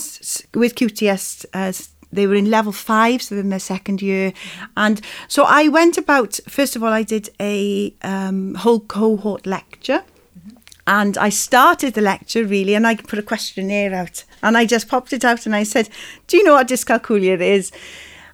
with 0.55 0.75
QTS. 0.75 1.47
Uh, 1.53 1.73
they 2.13 2.27
were 2.27 2.37
in 2.37 2.49
level 2.49 2.73
five, 2.73 3.23
so 3.23 3.37
in 3.37 3.51
their 3.51 3.59
second 3.59 4.01
year. 4.01 4.33
And 4.77 5.01
so 5.27 5.45
I 5.45 5.69
went 5.69 5.99
about, 5.99 6.39
first 6.49 6.77
of 6.77 6.85
all, 6.85 6.93
I 6.93 7.03
did 7.03 7.29
a 7.41 7.93
um, 8.03 8.55
whole 8.55 8.81
cohort 8.81 9.47
lecture. 9.47 10.05
And 10.87 11.17
I 11.17 11.31
started 11.31 11.95
the 11.95 12.03
lecture 12.03 12.45
really, 12.45 12.75
and 12.75 12.87
I 12.87 12.95
put 12.97 13.19
a 13.19 13.23
questionnaire 13.23 13.95
out. 13.95 14.25
And 14.43 14.57
I 14.57 14.67
just 14.67 14.87
popped 14.87 15.13
it 15.13 15.25
out 15.25 15.47
and 15.47 15.57
I 15.57 15.63
said, 15.63 15.89
Do 16.27 16.37
you 16.37 16.45
know 16.45 16.55
what 16.55 16.69
dyscalculia 16.69 17.41
is? 17.41 17.73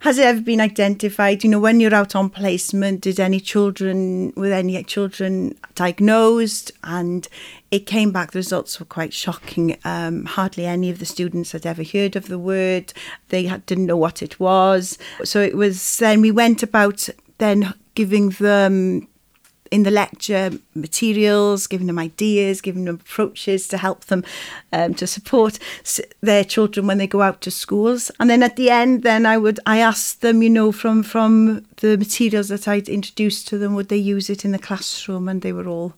Has 0.01 0.17
it 0.17 0.25
ever 0.25 0.41
been 0.41 0.63
identified? 0.63 1.45
You 1.45 1.51
know, 1.51 1.59
when 1.59 1.79
you're 1.79 1.95
out 1.95 2.17
on 2.17 2.31
placement, 2.31 3.03
did 3.03 3.21
any 3.21 3.39
children, 3.39 4.33
with 4.35 4.51
any 4.51 4.83
children 4.85 5.59
diagnosed? 5.75 6.73
And 6.83 7.29
it 7.71 7.81
came 7.81 8.11
back, 8.11 8.31
the 8.31 8.39
results 8.39 8.81
were 8.81 8.87
quite 8.87 9.13
shocking. 9.13 9.77
Um, 9.85 10.25
hardly 10.25 10.65
any 10.65 10.89
of 10.89 11.01
the 11.01 11.05
students 11.05 11.53
had 11.53 11.67
ever 11.67 11.83
heard 11.83 12.17
of 12.17 12.29
the 12.29 12.39
word. 12.39 12.95
They 13.29 13.45
had, 13.45 13.67
didn't 13.67 13.87
know 13.87 13.97
what 13.97 14.23
it 14.23 14.41
was. 14.41 14.97
So 15.23 15.43
it 15.43 15.55
was 15.55 15.99
then 15.99 16.23
we 16.23 16.31
went 16.31 16.63
about 16.63 17.07
then 17.37 17.75
giving 17.95 18.31
them 18.31 19.07
in 19.71 19.85
the 19.85 19.91
lecture 19.91 20.51
materials, 20.75 21.67
giving 21.67 21.87
them 21.87 21.99
ideas, 21.99 22.61
giving 22.61 22.85
them 22.85 22.97
approaches 22.97 23.69
to 23.69 23.79
help 23.79 24.07
them 24.07 24.25
um, 24.73 24.95
to 24.95 25.07
support 25.07 25.59
their 26.21 26.45
children 26.45 26.87
when 26.87 26.99
they 26.99 27.07
go 27.07 27.23
out 27.23 27.41
to 27.43 27.51
schools. 27.51 28.11
And 28.19 28.29
then 28.29 28.43
at 28.43 28.57
the 28.57 28.71
end, 28.71 29.03
then 29.03 29.27
I 29.27 29.39
would 29.39 29.61
I 29.67 29.79
asked 29.79 30.21
them, 30.21 30.43
you 30.43 30.51
know, 30.51 30.73
from 30.73 31.03
from 31.03 31.67
the 31.77 31.97
materials 31.97 32.49
that 32.49 32.67
I'd 32.67 32.89
introduced 32.89 33.49
to 33.49 33.59
them, 33.59 33.75
would 33.75 33.89
they 33.89 33.97
use 33.97 34.29
it 34.29 34.45
in 34.45 34.53
the 34.53 34.59
classroom? 34.59 35.29
And 35.29 35.43
they 35.43 35.53
were 35.53 35.69
all 35.69 35.95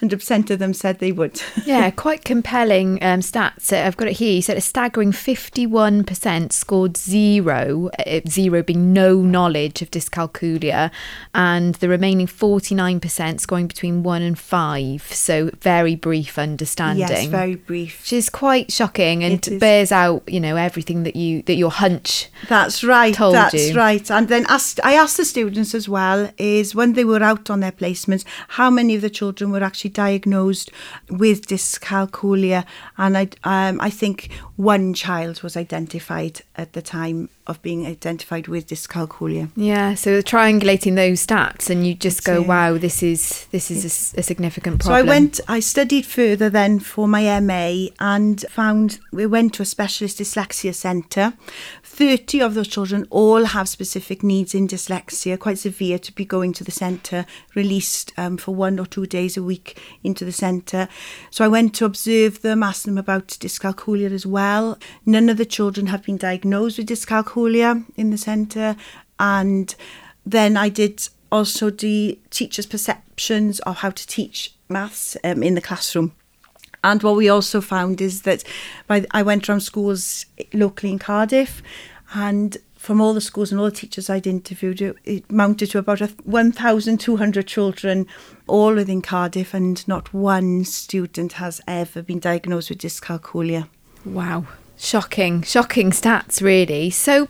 100% 0.00 0.50
of 0.50 0.58
them 0.58 0.74
said 0.74 0.98
they 0.98 1.12
would. 1.12 1.42
yeah, 1.64 1.90
quite 1.90 2.24
compelling 2.24 3.02
um, 3.02 3.20
stats. 3.20 3.72
I've 3.72 3.96
got 3.96 4.08
it 4.08 4.14
here. 4.14 4.34
You 4.34 4.42
said 4.42 4.56
a 4.56 4.60
staggering 4.60 5.12
51% 5.12 6.52
scored 6.52 6.96
zero, 6.96 7.90
uh, 8.06 8.20
zero 8.28 8.62
being 8.62 8.92
no 8.92 9.16
knowledge 9.16 9.82
of 9.82 9.90
dyscalculia, 9.90 10.90
and 11.34 11.74
the 11.76 11.88
remaining 11.88 12.26
49% 12.26 13.40
scoring 13.40 13.66
between 13.66 14.02
one 14.02 14.22
and 14.22 14.38
five. 14.38 15.02
So 15.02 15.50
very 15.60 15.96
brief 15.96 16.38
understanding. 16.38 17.06
Yes, 17.08 17.26
very 17.26 17.56
brief. 17.56 18.02
Which 18.02 18.12
is 18.12 18.30
quite 18.30 18.72
shocking 18.72 19.24
and 19.24 19.60
bears 19.60 19.92
out, 19.92 20.22
you 20.28 20.40
know, 20.40 20.56
everything 20.56 21.02
that 21.04 21.16
you 21.16 21.42
that 21.42 21.54
your 21.54 21.70
hunch. 21.70 22.28
That's 22.48 22.84
right. 22.84 23.16
that's 23.16 23.68
you. 23.68 23.74
right. 23.74 24.10
And 24.10 24.28
then 24.28 24.46
asked, 24.48 24.80
I 24.84 24.94
asked 24.94 25.16
the 25.16 25.24
students 25.24 25.74
as 25.74 25.88
well 25.88 26.30
is 26.38 26.74
when 26.74 26.94
they 26.94 27.04
were 27.04 27.22
out 27.22 27.50
on 27.50 27.60
their 27.60 27.72
placements, 27.72 28.24
how 28.48 28.70
many 28.70 28.94
of 28.94 29.02
the 29.02 29.10
children 29.22 29.52
were 29.52 29.62
actually 29.62 29.90
diagnosed 29.90 30.72
with 31.08 31.46
dyscalculia, 31.46 32.64
and 32.98 33.16
I 33.16 33.28
um, 33.44 33.80
I 33.80 33.88
think 33.88 34.16
one 34.56 34.94
child 34.94 35.44
was 35.44 35.56
identified 35.56 36.40
at 36.56 36.72
the 36.72 36.82
time 36.82 37.28
of 37.46 37.60
being 37.62 37.86
identified 37.86 38.48
with 38.48 38.68
dyscalculia. 38.68 39.50
Yeah, 39.56 39.94
so 39.94 40.22
triangulating 40.22 40.94
those 40.94 41.26
stats, 41.26 41.70
and 41.70 41.86
you 41.86 41.94
just 41.94 42.24
go, 42.24 42.40
"Wow, 42.42 42.78
this 42.78 43.02
is 43.02 43.46
this 43.50 43.70
is 43.70 43.84
a, 43.84 44.20
a, 44.20 44.22
significant 44.22 44.80
problem." 44.80 44.94
So 44.94 44.98
I 44.98 45.02
went, 45.02 45.40
I 45.48 45.60
studied 45.60 46.06
further 46.06 46.48
then 46.48 46.78
for 46.78 47.08
my 47.08 47.40
MA, 47.40 47.88
and 47.98 48.44
found 48.50 49.00
we 49.12 49.26
went 49.26 49.54
to 49.54 49.62
a 49.62 49.66
specialist 49.66 50.18
dyslexia 50.18 50.74
centre 50.74 51.34
30 51.92 52.40
of 52.40 52.54
those 52.54 52.68
children 52.68 53.06
all 53.10 53.44
have 53.44 53.68
specific 53.68 54.22
needs 54.22 54.54
in 54.54 54.66
dyslexia, 54.66 55.38
quite 55.38 55.58
severe, 55.58 55.98
to 55.98 56.10
be 56.12 56.24
going 56.24 56.54
to 56.54 56.64
the 56.64 56.70
centre, 56.70 57.26
released 57.54 58.12
um, 58.16 58.38
for 58.38 58.54
one 58.54 58.78
or 58.78 58.86
two 58.86 59.04
days 59.04 59.36
a 59.36 59.42
week 59.42 59.78
into 60.02 60.24
the 60.24 60.32
centre. 60.32 60.88
So 61.30 61.44
I 61.44 61.48
went 61.48 61.74
to 61.74 61.84
observe 61.84 62.40
them, 62.40 62.62
ask 62.62 62.84
them 62.84 62.96
about 62.96 63.28
dyscalculia 63.28 64.10
as 64.10 64.24
well. 64.24 64.78
None 65.04 65.28
of 65.28 65.36
the 65.36 65.44
children 65.44 65.88
have 65.88 66.02
been 66.02 66.16
diagnosed 66.16 66.78
with 66.78 66.88
dyscalculia 66.88 67.31
in 67.96 68.10
the 68.10 68.18
centre. 68.18 68.76
And 69.18 69.74
then 70.24 70.56
I 70.56 70.68
did 70.68 71.08
also 71.30 71.70
the 71.70 72.18
teachers' 72.30 72.66
perceptions 72.66 73.60
of 73.60 73.78
how 73.78 73.90
to 73.90 74.06
teach 74.06 74.54
maths 74.68 75.16
um, 75.24 75.42
in 75.42 75.54
the 75.54 75.60
classroom. 75.60 76.12
And 76.84 77.02
what 77.02 77.16
we 77.16 77.28
also 77.28 77.60
found 77.60 78.00
is 78.00 78.22
that 78.22 78.44
by, 78.86 79.06
I 79.12 79.22
went 79.22 79.48
around 79.48 79.60
schools 79.60 80.26
locally 80.52 80.92
in 80.92 80.98
Cardiff, 80.98 81.62
and 82.14 82.56
from 82.74 83.00
all 83.00 83.14
the 83.14 83.20
schools 83.20 83.52
and 83.52 83.60
all 83.60 83.66
the 83.66 83.76
teachers 83.76 84.10
I'd 84.10 84.26
interviewed, 84.26 84.82
it, 84.82 84.96
it 85.04 85.28
to 85.28 85.78
about 85.78 86.00
1,200 86.00 87.46
children, 87.46 88.06
all 88.48 88.74
within 88.74 89.00
Cardiff, 89.00 89.54
and 89.54 89.86
not 89.86 90.12
one 90.12 90.64
student 90.64 91.34
has 91.34 91.60
ever 91.68 92.02
been 92.02 92.18
diagnosed 92.18 92.70
with 92.70 92.78
dyscalculia. 92.78 93.68
Wow. 94.04 94.46
Shocking, 94.82 95.42
shocking 95.42 95.92
stats, 95.92 96.42
really. 96.42 96.90
So, 96.90 97.28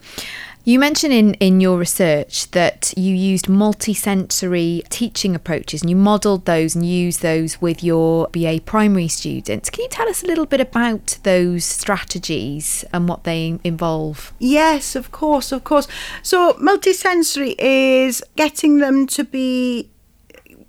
you 0.65 0.79
mentioned 0.79 1.13
in, 1.13 1.35
in 1.35 1.61
your 1.61 1.77
research 1.77 2.51
that 2.53 2.95
you 2.97 3.15
used 3.15 3.45
multisensory 3.47 4.89
teaching 4.89 5.35
approaches 5.35 5.83
and 5.83 5.91
you 5.91 5.97
modelled 5.97 6.47
those 6.47 6.75
and 6.75 6.87
used 6.87 7.21
those 7.21 7.61
with 7.61 7.85
your 7.85 8.29
BA 8.29 8.61
primary 8.65 9.09
students. 9.09 9.69
Can 9.69 9.83
you 9.83 9.91
tell 9.91 10.09
us 10.09 10.23
a 10.23 10.27
little 10.27 10.47
bit 10.47 10.63
about 10.63 11.19
those 11.25 11.67
strategies 11.67 12.87
and 12.91 13.07
what 13.07 13.25
they 13.25 13.59
involve? 13.63 14.33
Yes, 14.39 14.97
of 14.97 15.13
course, 15.13 15.53
of 15.53 15.63
course. 15.63 15.87
So, 16.23 16.55
multisensory 16.55 17.55
is 17.59 18.25
getting 18.35 18.79
them 18.79 19.07
to 19.09 19.25
be 19.25 19.91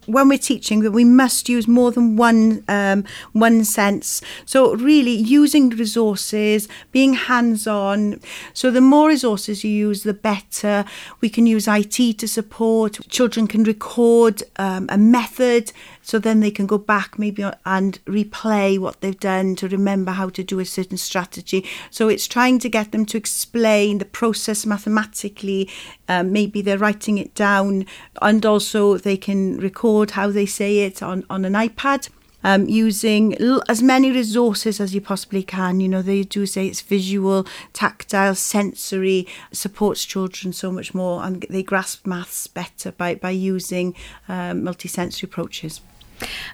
when 0.06 0.30
we're 0.30 0.38
teaching 0.38 0.82
that 0.82 0.92
we 0.92 1.04
must 1.04 1.50
use 1.50 1.68
more 1.68 1.92
than 1.92 2.16
one 2.16 2.64
um, 2.68 3.04
one 3.32 3.64
sense. 3.64 4.22
So 4.46 4.76
really 4.76 5.12
using 5.12 5.70
resources, 5.70 6.68
being 6.92 7.14
hands-on. 7.14 8.20
So 8.54 8.72
the 8.72 8.82
more 8.82 9.08
resources 9.08 9.64
you 9.64 9.72
use, 9.72 10.04
the 10.04 10.14
better. 10.14 10.86
We 11.22 11.30
can 11.30 11.46
use 11.46 11.68
IT 11.68 12.18
to 12.20 12.28
support. 12.28 13.00
Children 13.10 13.48
can 13.48 13.64
record 13.64 14.44
um, 14.58 14.88
a 14.90 14.98
method 14.98 15.72
so 16.04 16.20
then 16.20 16.42
they 16.42 16.52
can 16.52 16.68
go 16.68 16.78
back 16.78 17.18
maybe 17.18 17.44
and 17.66 18.06
replay 18.06 18.78
what 18.78 19.02
they've 19.02 19.20
done 19.20 19.56
to 19.56 19.68
remember 19.68 20.12
how 20.12 20.30
to 20.30 20.44
do 20.44 20.60
a 20.60 20.66
certain 20.66 20.98
strategy. 20.98 21.66
So 21.90 22.10
it's 22.10 22.28
trying 22.28 22.60
to 22.60 22.70
get 22.70 22.92
them 22.92 23.06
to 23.08 23.18
explain 23.18 23.98
the 23.98 24.06
process 24.06 24.66
mathematically. 24.66 25.70
Um, 26.08 26.32
maybe 26.32 26.62
they're 26.62 26.78
writing 26.78 27.18
it 27.18 27.34
down, 27.34 27.86
and 28.22 28.46
also 28.46 28.98
they 28.98 29.18
can 29.18 29.58
record 29.58 30.12
how 30.12 30.30
they 30.30 30.46
say 30.46 30.80
it 30.80 31.02
on, 31.02 31.26
on 31.30 31.46
an 31.46 31.54
iPad. 31.54 32.10
Um, 32.46 32.68
using 32.68 33.42
l- 33.42 33.64
as 33.70 33.82
many 33.82 34.12
resources 34.12 34.82
as 34.82 34.94
you 34.94 35.00
possibly 35.00 35.44
can. 35.44 35.80
You 35.80 35.88
know, 35.88 36.02
they 36.02 36.24
do 36.24 36.46
say 36.46 36.68
it's 36.68 36.82
visual, 36.82 37.48
tactile, 37.72 38.36
sensory, 38.36 39.26
supports 39.54 40.04
children 40.04 40.52
so 40.52 40.70
much 40.70 40.94
more, 40.94 41.24
and 41.24 41.46
they 41.50 41.64
grasp 41.64 42.06
maths 42.06 42.48
better 42.48 42.92
by, 42.92 43.16
by 43.16 43.30
using 43.30 43.96
um, 44.28 44.64
multisensory 44.64 45.24
approaches. 45.24 45.80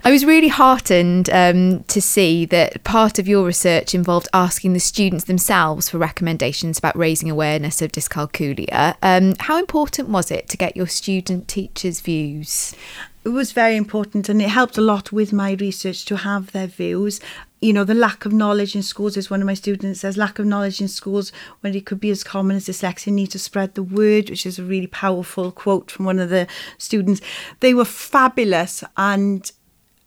I 0.04 0.12
was 0.12 0.26
really 0.26 0.48
heartened 0.48 1.30
um, 1.30 1.84
to 1.84 2.02
see 2.02 2.46
that 2.46 2.84
part 2.84 3.20
of 3.20 3.28
your 3.28 3.46
research 3.46 3.94
involved 3.94 4.28
asking 4.34 4.74
the 4.74 4.80
students 4.80 5.26
themselves 5.26 5.90
for 5.90 5.98
recommendations 5.98 6.80
about 6.80 6.98
raising 6.98 7.30
awareness 7.30 7.82
of 7.82 7.92
dyscalculia. 7.92 8.96
Um, 9.02 9.34
how 9.40 9.58
important 9.58 10.10
was 10.10 10.32
it 10.32 10.48
to 10.50 10.58
get 10.58 10.76
your 10.76 10.88
student 10.88 11.48
teachers' 11.48 12.02
views? 12.02 12.74
It 13.26 13.30
was 13.30 13.52
very 13.52 13.76
important 13.76 14.30
and 14.30 14.42
it 14.42 14.50
helped 14.50 14.78
a 14.78 14.82
lot 14.82 15.12
with 15.12 15.34
my 15.34 15.54
research 15.54 16.06
to 16.06 16.18
have 16.18 16.52
their 16.52 16.68
views. 16.68 17.20
You 17.62 17.74
know, 17.74 17.84
the 17.84 17.94
lack 17.94 18.26
of 18.26 18.32
knowledge 18.32 18.76
in 18.76 18.82
schools, 18.82 19.18
as 19.18 19.30
one 19.30 19.42
of 19.42 19.46
my 19.46 19.54
students 19.54 20.00
says, 20.00 20.16
lack 20.16 20.40
of 20.40 20.46
knowledge 20.46 20.80
in 20.80 20.88
schools 20.88 21.34
when 21.60 21.76
it 21.76 21.86
could 21.86 22.00
be 22.00 22.12
as 22.12 22.24
common 22.24 22.56
as 22.56 22.68
dyslexia, 22.68 23.12
need 23.12 23.32
to 23.32 23.40
spread 23.40 23.76
the 23.76 23.84
word, 23.84 24.30
which 24.30 24.46
is 24.46 24.58
a 24.58 24.64
really 24.64 24.88
powerful 24.88 25.52
quote 25.52 25.92
from 25.92 26.06
one 26.06 26.20
of 26.20 26.30
the 26.30 26.48
students. 26.78 27.20
They 27.60 27.74
were 27.74 27.86
fabulous 27.86 28.84
and 28.96 29.52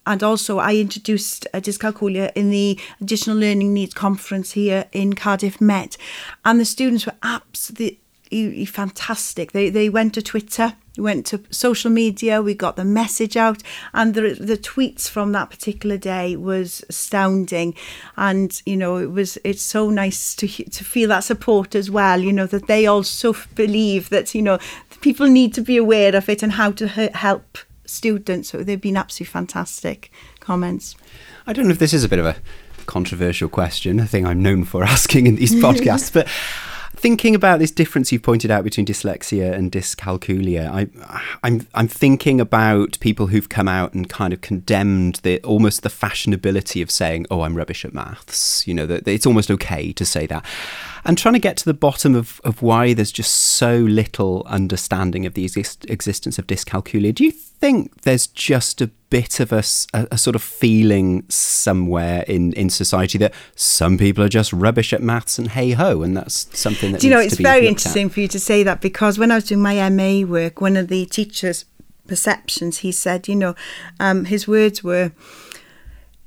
and 0.05 0.23
also 0.23 0.59
I 0.59 0.75
introduced 0.77 1.47
uh, 1.55 1.61
dyscalculia 1.61 2.33
in 2.35 2.51
the 2.51 2.81
additional 3.01 3.37
learning 3.37 3.73
needs 3.73 3.95
conference 3.95 4.53
here 4.53 4.87
in 4.91 5.13
Cardiff 5.13 5.61
Met 5.61 5.97
and 6.45 6.59
the 6.59 6.65
students 6.65 7.07
were 7.07 7.15
absolutely 7.23 8.02
fantastic 8.67 9.53
they 9.53 9.71
they 9.71 9.89
went 9.89 10.15
to 10.15 10.23
Twitter 10.23 10.75
went 10.99 11.25
to 11.27 11.41
social 11.51 11.91
media, 11.91 12.43
we 12.43 12.55
got 12.55 12.77
the 12.77 12.85
message 12.85 13.37
out, 13.37 13.63
and 13.95 14.15
the 14.15 14.35
the 14.35 14.57
tweets 14.57 15.09
from 15.09 15.33
that 15.33 15.51
particular 15.51 15.97
day 15.97 16.37
was 16.37 16.85
astounding. 16.89 17.75
And 18.17 18.61
you 18.67 18.77
know, 18.77 18.97
it 18.99 19.11
was 19.11 19.39
it's 19.45 19.63
so 19.63 19.91
nice 19.91 20.35
to 20.37 20.47
to 20.49 20.85
feel 20.85 21.09
that 21.09 21.25
support 21.25 21.75
as 21.75 21.91
well. 21.91 22.21
You 22.21 22.33
know 22.33 22.47
that 22.47 22.67
they 22.67 22.87
also 22.87 23.35
believe 23.55 24.11
that 24.11 24.35
you 24.35 24.43
know 24.43 24.59
people 25.01 25.27
need 25.27 25.55
to 25.55 25.63
be 25.63 25.77
aware 25.77 26.15
of 26.15 26.29
it 26.29 26.43
and 26.43 26.53
how 26.53 26.73
to 26.73 26.89
help 26.89 27.59
students. 27.87 28.51
So 28.51 28.63
they've 28.63 28.81
been 28.81 28.97
absolutely 28.97 29.33
fantastic 29.33 30.11
comments. 30.41 30.95
I 31.47 31.53
don't 31.53 31.67
know 31.67 31.73
if 31.73 31.79
this 31.79 31.95
is 31.95 32.05
a 32.05 32.09
bit 32.09 32.19
of 32.19 32.27
a 32.27 32.37
controversial 32.87 33.49
question, 33.49 34.01
a 34.01 34.07
thing 34.07 34.27
I'm 34.27 34.43
known 34.43 34.65
for 34.65 34.85
asking 34.97 35.27
in 35.27 35.37
these 35.37 35.55
podcasts, 35.55 36.13
but 36.13 36.29
thinking 37.03 37.35
about 37.35 37.59
this 37.59 37.73
difference 37.73 38.13
you've 38.13 38.23
pointed 38.23 38.49
out 38.49 38.63
between 38.63 38.87
dyslexia 38.87 39.53
and 39.53 39.73
dyscalculia, 39.73 40.71
I, 40.71 40.89
I'm 41.43 41.67
I'm 41.75 41.89
thinking 41.89 42.41
about 42.41 42.97
people 43.01 43.27
who've 43.27 43.49
come 43.49 43.67
out 43.67 43.93
and 43.93 44.09
kind 44.09 44.33
of 44.33 44.41
condemned 44.41 45.17
the 45.25 45.43
almost 45.43 45.83
the 45.83 45.89
fashionability 45.89 46.81
of 46.81 46.93
saying, 46.93 47.27
"Oh, 47.29 47.43
I'm 47.43 47.57
rubbish 47.57 47.85
at 47.85 47.93
maths." 47.93 48.67
You 48.69 48.75
know 48.75 48.87
that 48.87 49.09
it's 49.09 49.27
almost 49.27 49.51
okay 49.51 49.93
to 49.93 50.05
say 50.07 50.27
that, 50.29 50.45
and 51.05 51.19
trying 51.19 51.35
to 51.35 51.41
get 51.41 51.57
to 51.59 51.65
the 51.65 51.75
bottom 51.75 52.15
of 52.15 52.41
of 52.45 52.63
why 52.63 52.95
there's 52.95 53.13
just 53.13 53.33
so 53.33 53.77
little 53.77 54.43
understanding 54.47 55.27
of 55.27 55.35
the 55.35 55.45
exist- 55.45 55.89
existence 55.89 56.39
of 56.39 56.47
dyscalculia. 56.47 57.15
Do 57.15 57.25
you 57.25 57.33
think 57.63 58.03
there's 58.03 58.27
just 58.27 58.81
a 58.81 58.89
bit 59.09 59.41
of 59.41 59.53
a, 59.53 59.63
a, 59.95 60.09
a, 60.13 60.19
sort 60.19 60.35
of 60.35 60.43
feeling 60.43 61.23
somewhere 61.29 62.25
in, 62.27 62.53
in 62.55 62.71
society 62.71 63.19
that 63.19 63.33
some 63.55 63.99
people 63.99 64.25
are 64.25 64.29
just 64.29 64.53
rubbish 64.53 64.93
at 64.93 65.03
maths 65.03 65.39
and 65.39 65.49
hey 65.49 65.73
ho, 65.73 66.03
and 66.03 66.17
that's 66.17 66.59
something 66.59 66.93
that. 66.93 67.01
Do 67.01 67.07
you 67.07 67.15
know 67.15 67.21
it's 67.21 67.37
very 67.37 67.69
interesting 67.69 68.07
at. 68.07 68.13
for 68.13 68.21
you 68.21 68.29
to 68.29 68.41
say 68.41 68.63
that 68.63 68.81
because 68.81 69.19
when 69.19 69.31
I 69.31 69.37
was 69.37 69.45
doing 69.45 69.63
my 69.63 69.89
MA 69.91 70.27
work, 70.27 70.61
one 70.61 70.77
of 70.77 70.89
the 70.89 71.07
teachers' 71.07 71.65
perceptions, 72.07 72.79
he 72.79 72.91
said, 72.91 73.29
you 73.29 73.37
know, 73.37 73.55
um, 74.01 74.25
his 74.25 74.49
words 74.49 74.83
were, 74.83 75.13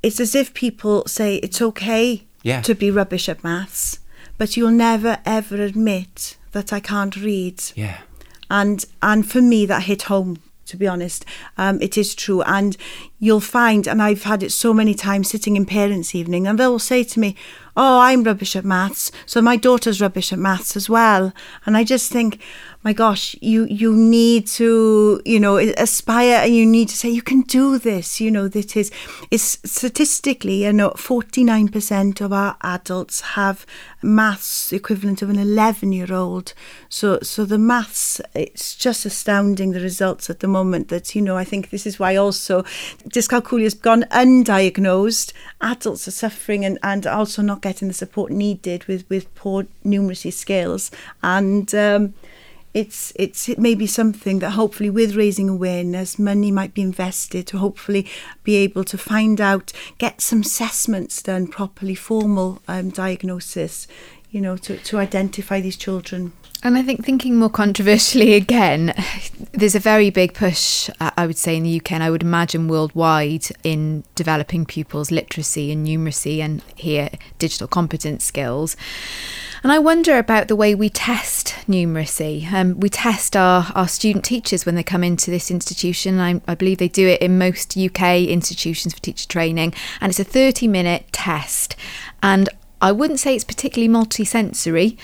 "It's 0.02 0.20
as 0.20 0.34
if 0.34 0.54
people 0.54 1.04
say 1.06 1.36
it's 1.36 1.60
okay 1.60 2.24
yeah. 2.42 2.60
to 2.62 2.74
be 2.74 2.90
rubbish 2.90 3.28
at 3.28 3.42
maths, 3.42 3.98
but 4.38 4.56
you'll 4.56 4.70
never 4.70 5.18
ever 5.24 5.56
admit 5.62 6.36
that 6.52 6.72
I 6.72 6.80
can't 6.80 7.16
read." 7.16 7.62
Yeah. 7.74 7.98
And 8.50 8.84
and 9.02 9.28
for 9.28 9.40
me 9.40 9.66
that 9.66 9.84
hit 9.84 10.02
home 10.02 10.38
to 10.66 10.76
be 10.76 10.86
honest. 10.86 11.24
Um, 11.56 11.80
it 11.80 11.96
is 11.96 12.14
true. 12.14 12.42
And 12.42 12.76
you'll 13.18 13.40
find, 13.40 13.86
and 13.86 14.02
I've 14.02 14.24
had 14.24 14.42
it 14.42 14.50
so 14.50 14.74
many 14.74 14.94
times 14.94 15.30
sitting 15.30 15.56
in 15.56 15.64
parents' 15.64 16.14
evening, 16.14 16.46
and 16.46 16.58
they'll 16.58 16.78
say 16.78 17.04
to 17.04 17.20
me, 17.20 17.36
Oh, 17.78 18.00
I'm 18.00 18.24
rubbish 18.24 18.56
at 18.56 18.64
maths. 18.64 19.12
So 19.26 19.42
my 19.42 19.56
daughter's 19.56 20.00
rubbish 20.00 20.32
at 20.32 20.38
maths 20.38 20.76
as 20.76 20.88
well. 20.88 21.34
And 21.66 21.76
I 21.76 21.84
just 21.84 22.10
think, 22.10 22.40
my 22.82 22.92
gosh, 22.92 23.34
you 23.42 23.66
you 23.66 23.92
need 23.92 24.46
to, 24.46 25.20
you 25.24 25.40
know, 25.40 25.56
aspire 25.58 26.36
and 26.44 26.54
you 26.54 26.64
need 26.64 26.88
to 26.88 26.96
say 26.96 27.10
you 27.10 27.20
can 27.20 27.40
do 27.42 27.78
this. 27.78 28.20
You 28.20 28.30
know, 28.30 28.48
that 28.48 28.76
is 28.76 28.90
is 29.30 29.58
statistically, 29.64 30.64
you 30.64 30.72
know, 30.72 30.90
49% 30.90 32.20
of 32.20 32.32
our 32.32 32.56
adults 32.62 33.20
have 33.20 33.66
maths 34.02 34.72
equivalent 34.72 35.20
of 35.20 35.30
an 35.30 35.38
11 35.38 35.92
year 35.92 36.14
old. 36.14 36.54
So 36.88 37.18
so 37.22 37.44
the 37.44 37.58
maths, 37.58 38.20
it's 38.34 38.76
just 38.76 39.04
astounding 39.04 39.72
the 39.72 39.80
results 39.80 40.30
at 40.30 40.38
the 40.38 40.48
moment 40.48 40.88
that, 40.88 41.14
you 41.14 41.22
know, 41.22 41.36
I 41.36 41.44
think 41.44 41.70
this 41.70 41.86
is 41.86 41.98
why 41.98 42.14
also 42.14 42.62
dyscalculia 43.08 43.64
has 43.64 43.74
gone 43.74 44.04
undiagnosed. 44.12 45.32
Adults 45.60 46.06
are 46.06 46.12
suffering 46.12 46.64
and, 46.64 46.78
and 46.84 47.04
also 47.06 47.42
not 47.42 47.62
getting 47.66 47.88
the 47.88 47.94
support 47.94 48.30
needed 48.30 48.84
with, 48.84 49.02
with 49.10 49.34
poor 49.34 49.66
numeracy 49.84 50.32
skills. 50.32 50.92
And 51.22 51.74
um, 51.74 52.14
it's 52.72 53.12
it's 53.16 53.48
it 53.48 53.58
may 53.58 53.74
be 53.74 53.86
something 53.86 54.38
that 54.38 54.50
hopefully 54.50 54.90
with 54.90 55.16
raising 55.16 55.48
awareness 55.48 56.18
money 56.18 56.52
might 56.52 56.74
be 56.74 56.82
invested 56.82 57.46
to 57.46 57.58
hopefully 57.58 58.06
be 58.44 58.54
able 58.56 58.84
to 58.84 58.98
find 58.98 59.40
out 59.40 59.72
get 59.98 60.20
some 60.20 60.42
assessments 60.42 61.22
done 61.22 61.46
properly 61.48 61.94
formal 61.94 62.60
um, 62.68 62.90
diagnosis 62.90 63.88
you 64.36 64.42
know 64.42 64.56
to, 64.58 64.76
to 64.76 64.98
identify 64.98 65.62
these 65.62 65.78
children 65.78 66.32
and 66.62 66.76
I 66.76 66.82
think 66.82 67.04
thinking 67.04 67.36
more 67.36 67.50
controversially 67.50 68.32
again, 68.34 68.92
there's 69.52 69.74
a 69.74 69.78
very 69.78 70.10
big 70.10 70.34
push, 70.34 70.90
uh, 71.00 71.10
I 71.16 71.26
would 71.26 71.36
say, 71.36 71.56
in 71.56 71.62
the 71.62 71.76
UK, 71.76 71.92
and 71.92 72.02
I 72.02 72.10
would 72.10 72.22
imagine 72.22 72.66
worldwide, 72.66 73.46
in 73.62 74.04
developing 74.14 74.64
pupils' 74.64 75.10
literacy 75.12 75.70
and 75.70 75.86
numeracy 75.86 76.40
and 76.40 76.62
here 76.74 77.10
digital 77.38 77.68
competence 77.68 78.24
skills. 78.24 78.74
And 79.62 79.70
I 79.70 79.78
wonder 79.78 80.18
about 80.18 80.48
the 80.48 80.56
way 80.56 80.74
we 80.74 80.88
test 80.88 81.48
numeracy. 81.68 82.50
Um, 82.52 82.80
we 82.80 82.88
test 82.88 83.36
our, 83.36 83.70
our 83.74 83.86
student 83.86 84.24
teachers 84.24 84.66
when 84.66 84.74
they 84.74 84.82
come 84.82 85.04
into 85.04 85.30
this 85.30 85.50
institution. 85.50 86.18
I, 86.18 86.40
I 86.48 86.54
believe 86.54 86.78
they 86.78 86.88
do 86.88 87.06
it 87.06 87.20
in 87.20 87.38
most 87.38 87.76
UK 87.76 88.22
institutions 88.22 88.94
for 88.94 89.00
teacher 89.00 89.28
training, 89.28 89.74
and 90.00 90.10
it's 90.10 90.18
a 90.18 90.24
30 90.24 90.66
minute 90.68 91.12
test. 91.12 91.76
And 92.22 92.48
I 92.80 92.92
wouldn't 92.92 93.20
say 93.20 93.34
it's 93.34 93.44
particularly 93.44 93.88
multi-sensory. 93.88 94.98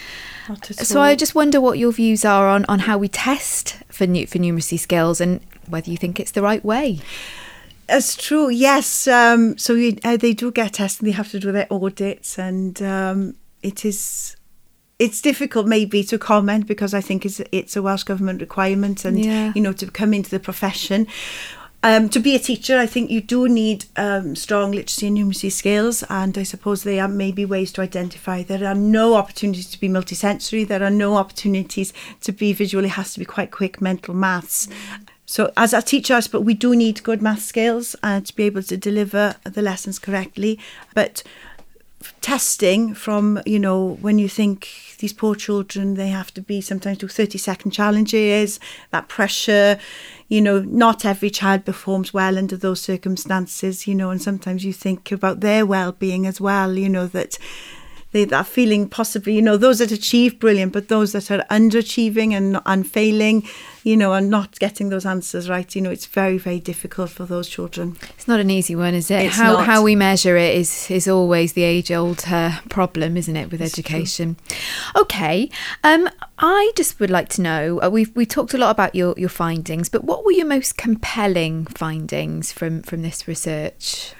So 0.73 1.01
I 1.01 1.15
just 1.15 1.35
wonder 1.35 1.61
what 1.61 1.79
your 1.79 1.93
views 1.93 2.25
are 2.25 2.49
on, 2.49 2.65
on 2.67 2.81
how 2.81 2.99
we 2.99 3.09
test 3.09 3.79
for 3.89 4.07
for 4.07 4.39
numeracy 4.39 4.79
skills 4.79 5.21
and 5.21 5.41
whether 5.69 5.91
you 5.91 5.97
think 5.97 6.21
it's 6.21 6.33
the 6.33 6.43
right 6.43 6.65
way. 6.65 7.01
That's 7.87 8.17
true, 8.17 8.49
yes. 8.49 9.07
Um, 9.07 9.57
so 9.59 9.75
we, 9.75 9.99
uh, 10.05 10.17
they 10.17 10.33
do 10.33 10.51
get 10.51 10.75
tested. 10.75 11.07
They 11.07 11.13
have 11.13 11.31
to 11.31 11.41
do 11.41 11.53
their 11.53 11.67
audits, 11.71 12.39
and 12.39 12.81
um, 12.83 13.35
it 13.63 13.85
is 13.85 14.37
it's 14.99 15.21
difficult 15.21 15.67
maybe 15.67 16.05
to 16.05 16.17
comment 16.17 16.67
because 16.67 16.95
I 16.95 17.01
think 17.01 17.27
it's 17.27 17.41
it's 17.51 17.77
a 17.77 17.83
Welsh 17.83 18.05
government 18.05 18.41
requirement 18.41 19.05
and 19.05 19.23
yeah. 19.23 19.53
you 19.55 19.61
know 19.61 19.73
to 19.73 19.91
come 19.91 20.15
into 20.15 20.31
the 20.31 20.41
profession. 20.41 21.07
Um, 21.85 22.09
to 22.11 22.21
be 22.21 22.37
a 22.37 22.39
teacher, 22.39 22.79
I 22.79 22.87
think 22.87 23.11
you 23.11 23.21
do 23.21 23.49
need 23.49 23.87
um, 23.97 24.37
strong 24.37 24.71
literacy 24.71 25.09
and 25.09 25.19
numeracy 25.19 25.51
skills, 25.51 26.05
and 26.09 26.39
I 26.39 26.45
suppose 26.45 26.85
there 26.85 27.03
are 27.03 27.09
maybe 27.09 27.45
ways 27.45 27.73
to 27.73 27.81
identify. 27.81 28.45
There 28.45 28.65
are 28.69 28.75
no 28.75 29.15
opportunities 29.15 29.69
to 29.71 29.81
be 29.81 29.89
multisensory. 29.89 30.67
There 30.67 30.85
are 30.85 30.91
no 30.91 31.17
opportunities 31.17 31.93
to 32.21 32.31
be 32.31 32.53
visually. 32.53 32.87
It 32.87 32.91
has 32.91 33.15
to 33.15 33.19
be 33.19 33.25
quite 33.25 33.51
quick 33.51 33.81
mental 33.81 34.15
maths. 34.15 34.69
So, 35.27 35.53
as 35.57 35.73
a 35.73 35.83
teacher, 35.83 36.21
but 36.31 36.43
we 36.43 36.55
do 36.55 36.77
need 36.77 37.03
good 37.03 37.21
math 37.21 37.43
skills 37.43 37.97
uh, 38.05 38.21
to 38.21 38.37
be 38.37 38.45
able 38.45 38.63
to 38.65 38.77
deliver 38.77 39.35
the 39.43 39.63
lessons 39.63 39.99
correctly. 39.99 40.61
But 40.95 41.25
testing 42.21 42.95
from 42.95 43.41
you 43.47 43.59
know 43.59 43.99
when 44.01 44.19
you 44.19 44.29
think 44.29 44.69
these 44.99 45.13
poor 45.13 45.35
children 45.35 45.95
they 45.95 46.09
have 46.09 46.33
to 46.33 46.41
be 46.41 46.61
sometimes 46.61 46.99
do 46.99 47.09
30 47.09 47.39
second 47.39 47.71
challenges 47.71 48.61
that 48.91 49.09
pressure 49.09 49.79
you 50.29 50.41
know 50.41 50.61
not 50.61 51.05
every 51.05 51.31
child 51.31 51.65
performs 51.65 52.13
well 52.15 52.39
under 52.39 52.57
those 52.57 52.81
circumstances 52.81 53.87
you 53.87 53.95
know 53.95 54.11
and 54.11 54.23
sometimes 54.23 54.65
you 54.65 54.73
think 54.73 55.13
about 55.13 55.41
their 55.41 55.67
well-being 55.67 56.27
as 56.27 56.41
well 56.41 56.77
you 56.77 56.89
know 56.89 57.07
that 57.07 57.39
they, 58.13 58.27
that 58.27 58.47
feeling 58.47 58.89
possibly, 58.89 59.35
you 59.35 59.43
know, 59.43 59.57
those 59.57 59.79
that 59.79 59.91
achieve 59.91 60.39
brilliant, 60.39 60.73
but 60.73 60.89
those 60.89 61.13
that 61.13 61.31
are 61.31 61.45
underachieving 61.51 62.33
and, 62.33 62.61
and 62.67 62.87
failing, 62.87 63.49
you 63.85 63.97
know, 63.97 64.13
and 64.13 64.31
not 64.31 64.59
getting 64.59 64.89
those 64.91 65.05
answers 65.05 65.49
right, 65.49 65.75
you 65.75 65.83
know, 65.83 65.91
it's 65.91 66.07
very, 66.07 66.39
very 66.39 66.61
difficult 66.61 67.11
for 67.11 67.25
those 67.25 67.49
children. 67.49 67.97
It's 68.11 68.29
not 68.29 68.41
an 68.41 68.51
easy 68.51 68.77
one, 68.77 68.95
is 68.95 69.11
it? 69.11 69.27
It's 69.27 69.37
how 69.37 69.55
not. 69.55 69.67
how 69.67 69.83
we 69.83 69.97
measure 69.97 70.37
it 70.37 70.55
is 70.55 70.91
is 70.91 71.09
always 71.09 71.55
the 71.55 71.65
age 71.65 71.91
old 71.91 72.25
uh, 72.29 72.61
problem, 72.69 73.17
isn't 73.17 73.37
it, 73.37 73.51
with 73.51 73.61
it's 73.61 73.73
education? 73.73 74.37
True. 74.49 75.03
Okay, 75.03 75.51
um, 75.83 76.09
I 76.39 76.73
just 76.77 77.01
would 77.01 77.11
like 77.11 77.29
to 77.31 77.43
know. 77.43 77.81
Uh, 77.83 77.91
we've 77.91 78.15
we 78.15 78.25
talked 78.25 78.55
a 78.55 78.59
lot 78.59 78.71
about 78.71 78.95
your 78.95 79.15
your 79.17 79.29
findings, 79.29 79.89
but 79.89 80.05
what 80.05 80.25
were 80.25 80.33
your 80.33 80.47
most 80.47 80.77
compelling 80.77 81.67
findings 81.67 82.53
from 82.53 82.83
from 82.83 83.03
this 83.03 83.27
research? 83.27 84.15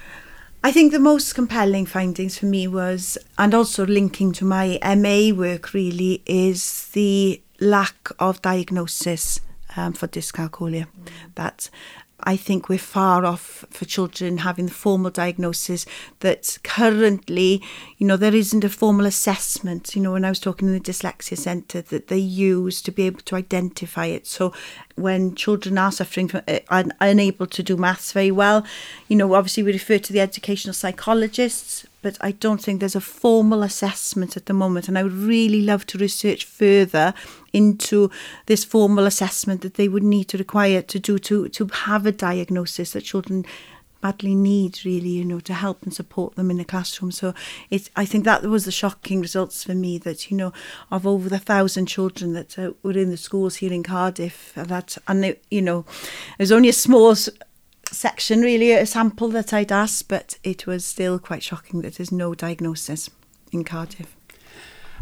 I 0.65 0.71
think 0.71 0.93
the 0.93 1.01
most 1.01 1.35
compelling 1.35 1.87
findings 1.87 2.39
for 2.39 2.47
me 2.47 2.69
was, 2.69 3.19
and 3.37 3.53
also 3.53 3.85
linking 3.85 4.31
to 4.33 4.45
my 4.45 4.79
MA 4.97 5.37
work 5.37 5.73
really, 5.73 6.23
is 6.25 6.89
the 6.93 7.43
lack 7.61 8.11
of 8.19 8.43
diagnosis 8.43 9.41
um, 9.77 9.93
for 9.93 10.09
dyscalculia. 10.09 10.87
That 11.35 11.71
I 12.25 12.37
think 12.37 12.69
we're 12.69 12.79
far 12.79 13.25
off 13.25 13.65
for 13.71 13.85
children 13.85 14.39
having 14.39 14.67
the 14.67 14.73
formal 14.73 15.11
diagnosis 15.11 15.87
that 16.21 16.59
currently, 16.63 17.63
you 17.99 18.07
know, 18.07 18.17
there 18.17 18.35
isn't 18.35 18.65
a 18.65 18.69
formal 18.69 19.07
assessment. 19.07 19.97
You 19.97 20.03
know, 20.03 20.13
when 20.13 20.25
I 20.25 20.29
was 20.29 20.39
talking 20.39 20.69
in 20.69 20.75
the 20.75 20.81
dyslexia 20.81 21.37
centre 21.37 21.83
that 21.83 22.09
they 22.09 22.19
use 22.19 22.81
to 22.83 22.93
be 22.93 23.05
able 23.05 23.21
to 23.23 23.37
identify 23.37 24.07
it. 24.07 24.27
So 24.27 24.53
when 24.95 25.35
children 25.35 25.79
are 25.79 25.91
suffering 25.91 26.29
from 26.29 26.43
uh, 26.47 26.85
unable 27.01 27.47
to 27.47 27.63
do 27.63 27.77
maths 27.77 28.13
very 28.13 28.31
well, 28.31 28.65
you 29.09 29.17
know, 29.17 29.35
obviously 29.35 29.65
we 29.65 29.73
refer 29.73 29.99
to 29.99 30.13
the 30.13 30.21
educational 30.21 30.75
psychologists, 30.75 31.87
but 32.03 32.17
I 32.21 32.33
don't 32.33 32.63
think 32.63 32.81
there's 32.81 32.97
a 32.97 33.01
formal 33.01 33.63
assessment 33.63 34.37
at 34.37 34.47
the 34.47 34.53
moment. 34.53 34.87
And 34.87 34.97
I 34.97 35.03
would 35.03 35.13
really 35.13 35.63
love 35.63 35.87
to 35.87 35.99
research 35.99 36.45
further 36.45 37.15
into 37.53 38.11
this 38.47 38.65
formal 38.65 39.07
assessment 39.07 39.61
that 39.61 39.75
they 39.75 39.89
would 39.89 40.03
need 40.03 40.29
to 40.29 40.39
require 40.39 40.83
to 40.83 40.99
do 40.99 41.19
to, 41.19 41.49
to 41.49 41.67
have 41.67 42.07
a 42.07 42.13
diagnosis 42.13 42.93
that 42.93 43.03
children 43.03 43.45
badly 44.01 44.35
need, 44.35 44.81
really, 44.85 45.11
you 45.11 45.25
know, 45.25 45.39
to 45.39 45.55
help 45.55 45.85
and 45.85 45.95
support 45.95 46.35
them 46.35 46.51
in 46.51 46.57
the 46.57 46.65
classroom. 46.65 47.13
So 47.13 47.35
it's, 47.71 47.89
I 47.95 48.05
think 48.05 48.25
that 48.25 48.43
was 48.43 48.65
the 48.65 48.73
shocking 48.73 49.21
results 49.21 49.63
for 49.63 49.75
me 49.75 49.97
that, 49.99 50.29
you 50.29 50.37
know, 50.37 50.53
of 50.91 51.07
over 51.07 51.29
the 51.29 51.39
thousand 51.39 51.87
children 51.87 52.33
that 52.33 52.59
uh, 52.59 52.73
were 52.83 52.99
in 52.99 53.11
the 53.11 53.17
schools 53.17 53.57
here 53.57 53.73
in 53.73 53.85
Cardiff, 53.85 54.53
and 54.57 54.69
that, 54.69 54.99
and, 55.07 55.37
you 55.51 55.63
know, 55.63 55.85
there's 56.37 56.51
only 56.51 56.69
a 56.69 56.73
small 56.73 57.15
section, 57.93 58.41
really, 58.41 58.73
a 58.73 58.87
sample 58.87 59.29
that 59.29 59.53
I'd 59.53 59.71
asked, 59.71 60.09
but 60.09 60.37
it 60.43 60.67
was 60.67 60.85
still 60.85 61.21
quite 61.21 61.45
shocking 61.45 61.83
that 61.83 61.95
there's 61.95 62.11
no 62.11 62.35
diagnosis 62.35 63.09
in 63.53 63.63
Cardiff. 63.63 64.17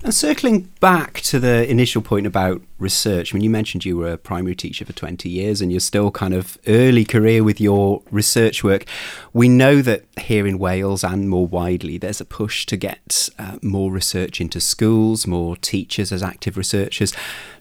And 0.03 0.15
circling 0.15 0.71
back 0.81 1.21
to 1.23 1.39
the 1.39 1.71
initial 1.71 2.01
point 2.01 2.27
about 2.27 2.63
research, 2.79 3.35
I 3.35 3.37
mean, 3.37 3.45
you 3.45 3.51
mentioned 3.51 3.85
you 3.85 3.99
were 3.99 4.13
a 4.13 4.17
primary 4.17 4.55
teacher 4.55 4.87
for 4.87 4.95
20 4.95 5.29
years 5.29 5.61
and 5.61 5.71
you're 5.71 5.79
still 5.79 6.11
kind 6.11 6.33
of 6.33 6.57
early 6.67 7.05
career 7.05 7.45
with 7.45 7.61
your 7.61 8.03
research 8.11 8.65
work. 8.65 8.87
We 9.35 9.51
know 9.51 9.83
that 9.83 10.07
here 10.19 10.47
in 10.47 10.59
Wales 10.59 11.05
and 11.05 11.29
more 11.29 11.47
widely, 11.47 11.99
there's 11.99 12.21
a 12.21 12.25
push 12.25 12.65
to 12.67 12.79
get 12.79 13.29
uh, 13.39 13.59
more 13.61 13.93
research 13.93 14.41
into 14.41 14.59
schools, 14.59 15.27
more 15.27 15.55
teachers 15.59 16.13
as 16.13 16.23
active 16.23 16.57
researchers. 16.57 17.13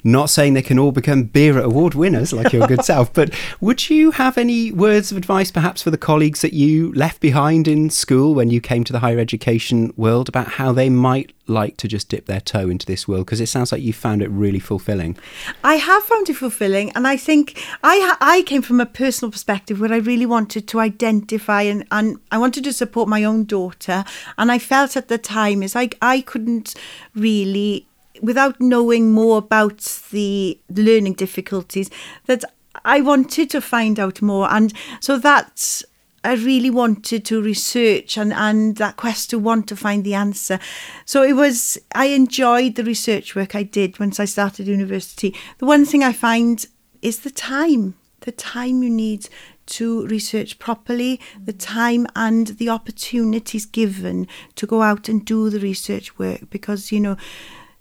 Not 0.06 0.30
saying 0.30 0.54
they 0.54 0.62
can 0.62 0.80
all 0.80 0.94
become 0.94 1.24
BERA 1.24 1.64
Award 1.64 1.94
winners 1.94 2.32
like 2.32 2.54
your 2.54 2.68
good 2.68 2.86
self, 2.86 3.12
but 3.12 3.34
would 3.60 3.90
you 3.90 4.12
have 4.12 4.38
any 4.38 4.72
words 4.72 5.12
of 5.12 5.18
advice 5.18 5.52
perhaps 5.52 5.82
for 5.82 5.92
the 5.92 5.98
colleagues 5.98 6.42
that 6.42 6.54
you 6.54 6.94
left 6.94 7.20
behind 7.20 7.68
in 7.68 7.90
school 7.90 8.34
when 8.34 8.50
you 8.50 8.62
came 8.62 8.86
to 8.86 8.94
the 8.94 9.00
higher 9.00 9.20
education 9.20 9.94
world 9.98 10.30
about 10.30 10.48
how 10.54 10.72
they 10.72 10.90
might 10.90 11.34
like 11.50 11.78
to 11.78 11.88
just 11.88 12.10
dip 12.10 12.26
their 12.26 12.40
toe 12.40 12.70
into 12.70 12.86
this 12.86 13.08
world? 13.08 13.26
Because 13.26 13.42
it 13.42 13.48
sounds 13.48 13.72
like 13.72 13.82
you 13.82 13.94
found 13.94 14.22
it 14.22 14.30
really 14.30 14.60
fulfilling. 14.60 15.18
I 15.64 15.76
have 15.76 16.04
found 16.04 16.30
it 16.30 16.36
fulfilling, 16.36 16.92
and 16.92 17.08
I 17.08 17.18
think 17.18 17.62
I 17.84 18.16
I 18.22 18.44
came 18.44 18.62
from 18.62 18.80
a 18.80 18.86
personal 18.86 19.32
perspective 19.32 19.80
where 19.80 19.94
I 19.94 19.98
really 19.98 20.26
wanted 20.26 20.68
to 20.70 20.80
identify 20.80 21.64
and, 21.64 21.86
and 21.92 22.20
I 22.32 22.38
wanted 22.38 22.64
to 22.66 22.74
support 22.74 23.10
my 23.10 23.24
own 23.24 23.46
daughter, 23.46 24.04
and 24.38 24.52
I 24.52 24.60
felt 24.60 24.96
at 24.96 25.08
the 25.08 25.18
time 25.18 25.64
is 25.64 25.76
I 25.76 25.90
I 26.02 26.22
couldn't 26.22 26.76
really 27.16 27.88
without 28.22 28.60
knowing 28.60 29.12
more 29.12 29.38
about 29.38 29.80
the 30.12 30.60
learning 30.70 31.14
difficulties 31.14 31.90
that 32.26 32.44
I 32.86 33.02
wanted 33.02 33.50
to 33.52 33.62
find 33.62 34.00
out 34.00 34.22
more 34.22 34.52
and 34.52 34.74
so 35.00 35.18
that's 35.18 35.84
I 36.24 36.34
really 36.34 36.70
wanted 36.70 37.26
to 37.26 37.42
research 37.42 38.18
and, 38.18 38.34
and 38.34 38.76
that 38.78 38.98
quest 38.98 39.30
to 39.30 39.40
want 39.40 39.68
to 39.70 39.76
find 39.76 40.04
the 40.04 40.14
answer. 40.14 40.60
So 41.06 41.24
it 41.24 41.34
was, 41.34 41.78
I 41.96 42.08
enjoyed 42.08 42.76
the 42.76 42.84
research 42.84 43.36
work 43.36 43.56
I 43.56 43.64
did 43.64 44.00
once 44.00 44.20
I 44.20 44.26
started 44.26 44.68
university. 44.68 45.36
The 45.60 45.66
one 45.66 45.86
thing 45.86 46.04
I 46.04 46.14
find 46.14 46.66
is 47.02 47.20
the 47.20 47.32
time, 47.32 47.96
the 48.22 48.32
time 48.32 48.84
you 48.84 48.90
need 48.90 49.30
to 49.68 50.08
research 50.08 50.60
properly, 50.60 51.22
the 51.44 51.54
time 51.54 52.08
and 52.16 52.48
the 52.48 52.70
opportunities 52.70 53.66
given 53.66 54.28
to 54.56 54.66
go 54.66 54.82
out 54.82 55.08
and 55.08 55.24
do 55.24 55.50
the 55.50 55.60
research 55.60 56.18
work 56.18 56.50
because, 56.50 56.92
you 56.92 57.00
know, 57.00 57.16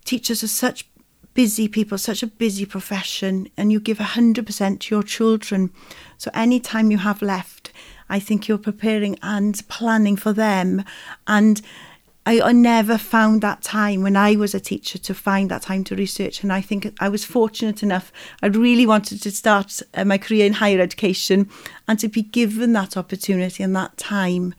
teachers 0.04 0.44
are 0.44 0.48
such 0.48 0.86
busy 1.34 1.68
people, 1.68 1.96
such 1.96 2.22
a 2.22 2.26
busy 2.26 2.66
profession, 2.66 3.48
and 3.56 3.70
you 3.70 3.80
give 3.80 3.98
100% 3.98 4.80
to 4.80 4.94
your 4.94 5.02
children. 5.02 5.70
So 6.16 6.30
any 6.34 6.58
time 6.60 6.90
you 6.90 6.98
have 6.98 7.22
left, 7.22 7.72
I 8.08 8.18
think 8.18 8.48
you're 8.48 8.58
preparing 8.58 9.18
and 9.22 9.60
planning 9.68 10.16
for 10.16 10.32
them. 10.32 10.84
And 11.26 11.60
I, 12.28 12.40
I 12.42 12.52
never 12.52 12.98
found 12.98 13.40
that 13.40 13.62
time 13.62 14.02
when 14.02 14.14
I 14.14 14.36
was 14.36 14.54
a 14.54 14.60
teacher 14.60 14.98
to 14.98 15.14
find 15.14 15.50
that 15.50 15.62
time 15.62 15.82
to 15.84 15.96
research. 15.96 16.42
And 16.42 16.52
I 16.52 16.60
think 16.60 16.92
I 17.00 17.08
was 17.08 17.24
fortunate 17.24 17.82
enough. 17.82 18.12
I 18.42 18.48
really 18.48 18.84
wanted 18.84 19.22
to 19.22 19.30
start 19.30 19.80
uh, 19.94 20.04
my 20.04 20.18
career 20.18 20.44
in 20.44 20.52
higher 20.52 20.78
education 20.78 21.48
and 21.88 21.98
to 22.00 22.08
be 22.08 22.22
given 22.22 22.74
that 22.74 22.98
opportunity 22.98 23.62
and 23.62 23.74
that 23.76 23.96
time. 23.96 24.54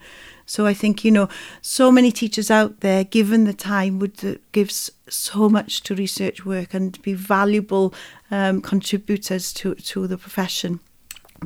So 0.46 0.66
I 0.66 0.74
think, 0.74 1.04
you 1.04 1.12
know, 1.12 1.28
so 1.62 1.92
many 1.92 2.10
teachers 2.10 2.50
out 2.50 2.80
there, 2.80 3.04
given 3.04 3.44
the 3.44 3.54
time, 3.54 4.00
would 4.00 4.24
uh, 4.24 4.34
give 4.50 4.72
so 4.72 5.48
much 5.48 5.84
to 5.84 5.94
research 5.94 6.44
work 6.44 6.74
and 6.74 7.00
be 7.02 7.14
valuable 7.14 7.94
um, 8.32 8.62
contributors 8.62 9.52
to, 9.52 9.76
to 9.76 10.08
the 10.08 10.18
profession. 10.18 10.80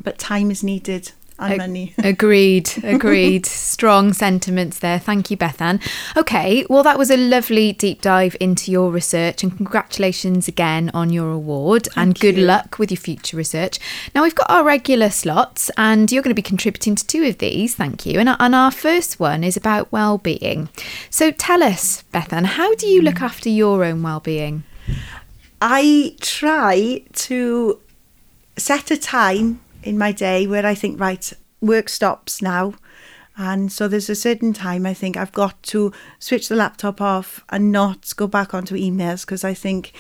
But 0.03 0.17
time 0.17 0.51
is 0.51 0.63
needed 0.63 1.13
and 1.39 1.59
money. 1.59 1.95
agreed, 1.99 2.71
agreed. 2.83 3.47
Strong 3.47 4.13
sentiments 4.13 4.79
there. 4.79 4.99
Thank 4.99 5.31
you, 5.31 5.37
Bethan. 5.37 5.81
Okay, 6.17 6.65
well, 6.69 6.83
that 6.83 6.99
was 6.99 7.11
a 7.11 7.17
lovely 7.17 7.73
deep 7.73 8.01
dive 8.01 8.37
into 8.41 8.71
your 8.71 8.91
research, 8.91 9.43
and 9.43 9.57
congratulations 9.57 10.49
again 10.49 10.91
on 10.95 11.11
your 11.11 11.31
award, 11.31 11.87
Thank 11.87 11.97
and 11.97 12.19
good 12.19 12.37
you. 12.37 12.45
luck 12.45 12.79
with 12.79 12.91
your 12.91 12.99
future 12.99 13.37
research. 13.37 13.79
Now, 14.15 14.23
we've 14.23 14.35
got 14.35 14.51
our 14.51 14.65
regular 14.65 15.11
slots, 15.11 15.71
and 15.77 16.11
you're 16.11 16.23
going 16.23 16.31
to 16.31 16.35
be 16.35 16.43
contributing 16.43 16.95
to 16.95 17.07
two 17.07 17.25
of 17.25 17.39
these. 17.39 17.75
Thank 17.75 18.07
you. 18.07 18.21
And, 18.21 18.29
and 18.39 18.55
our 18.55 18.71
first 18.71 19.19
one 19.19 19.43
is 19.43 19.57
about 19.57 19.91
well-being. 19.91 20.69
So, 21.11 21.31
tell 21.31 21.63
us, 21.63 22.05
Bethan, 22.13 22.45
how 22.45 22.75
do 22.75 22.87
you 22.87 23.03
look 23.03 23.17
mm. 23.17 23.23
after 23.23 23.49
your 23.49 23.85
own 23.85 24.03
well-being? 24.03 24.65
I 25.61 26.15
try 26.21 27.03
to 27.13 27.81
set 28.57 28.91
a 28.91 28.97
time 28.97 29.61
in 29.85 29.99
my 29.99 30.13
day 30.13 30.47
where 30.47 30.67
I 30.67 30.75
think, 30.75 30.99
right, 30.99 31.33
work 31.61 31.89
stops 31.89 32.43
now. 32.43 32.75
And 33.37 33.73
so 33.73 33.89
there's 33.89 34.11
a 34.11 34.15
certain 34.15 34.53
time 34.53 34.87
I 34.87 34.95
think 34.95 35.17
I've 35.17 35.33
got 35.33 35.61
to 35.65 35.93
switch 36.19 36.49
the 36.49 36.55
laptop 36.55 37.01
off 37.01 37.45
and 37.51 37.73
not 37.73 38.13
go 38.17 38.27
back 38.27 38.55
onto 38.55 38.77
emails 38.77 39.23
because 39.23 39.43
I 39.45 39.55
think 39.55 39.93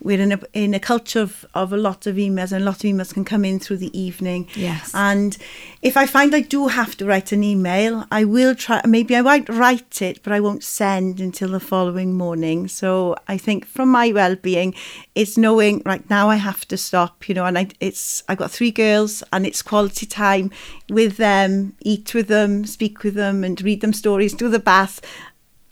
we're 0.00 0.20
in 0.20 0.32
a 0.32 0.40
in 0.52 0.74
a 0.74 0.80
culture 0.80 1.20
of, 1.20 1.44
of 1.54 1.72
a 1.72 1.76
lot 1.76 2.06
of 2.06 2.16
emails 2.16 2.52
and 2.52 2.62
a 2.62 2.64
lot 2.64 2.76
of 2.76 2.82
emails 2.82 3.12
can 3.12 3.24
come 3.24 3.44
in 3.44 3.58
through 3.58 3.76
the 3.76 3.98
evening. 3.98 4.48
Yes. 4.54 4.90
And 4.94 5.36
if 5.82 5.96
I 5.96 6.06
find 6.06 6.34
I 6.34 6.40
do 6.40 6.68
have 6.68 6.96
to 6.98 7.06
write 7.06 7.32
an 7.32 7.44
email, 7.44 8.06
I 8.10 8.24
will 8.24 8.54
try 8.54 8.80
maybe 8.86 9.14
I 9.14 9.22
won't 9.22 9.48
write 9.48 10.00
it, 10.00 10.22
but 10.22 10.32
I 10.32 10.40
won't 10.40 10.64
send 10.64 11.20
until 11.20 11.50
the 11.50 11.60
following 11.60 12.14
morning. 12.14 12.68
So 12.68 13.16
I 13.28 13.36
think 13.36 13.66
from 13.66 13.90
my 13.90 14.12
well 14.12 14.36
being, 14.36 14.74
it's 15.14 15.36
knowing 15.36 15.82
right 15.84 16.08
now 16.08 16.30
I 16.30 16.36
have 16.36 16.66
to 16.68 16.76
stop, 16.76 17.28
you 17.28 17.34
know, 17.34 17.44
and 17.44 17.58
I 17.58 17.68
it's 17.80 18.22
I've 18.28 18.38
got 18.38 18.50
three 18.50 18.70
girls 18.70 19.22
and 19.32 19.46
it's 19.46 19.62
quality 19.62 20.06
time 20.06 20.50
with 20.88 21.18
them, 21.18 21.74
eat 21.82 22.14
with 22.14 22.28
them, 22.28 22.64
speak 22.64 23.02
with 23.02 23.14
them 23.14 23.44
and 23.44 23.60
read 23.60 23.80
them 23.82 23.92
stories, 23.92 24.32
do 24.32 24.48
the 24.48 24.58
bath 24.58 25.00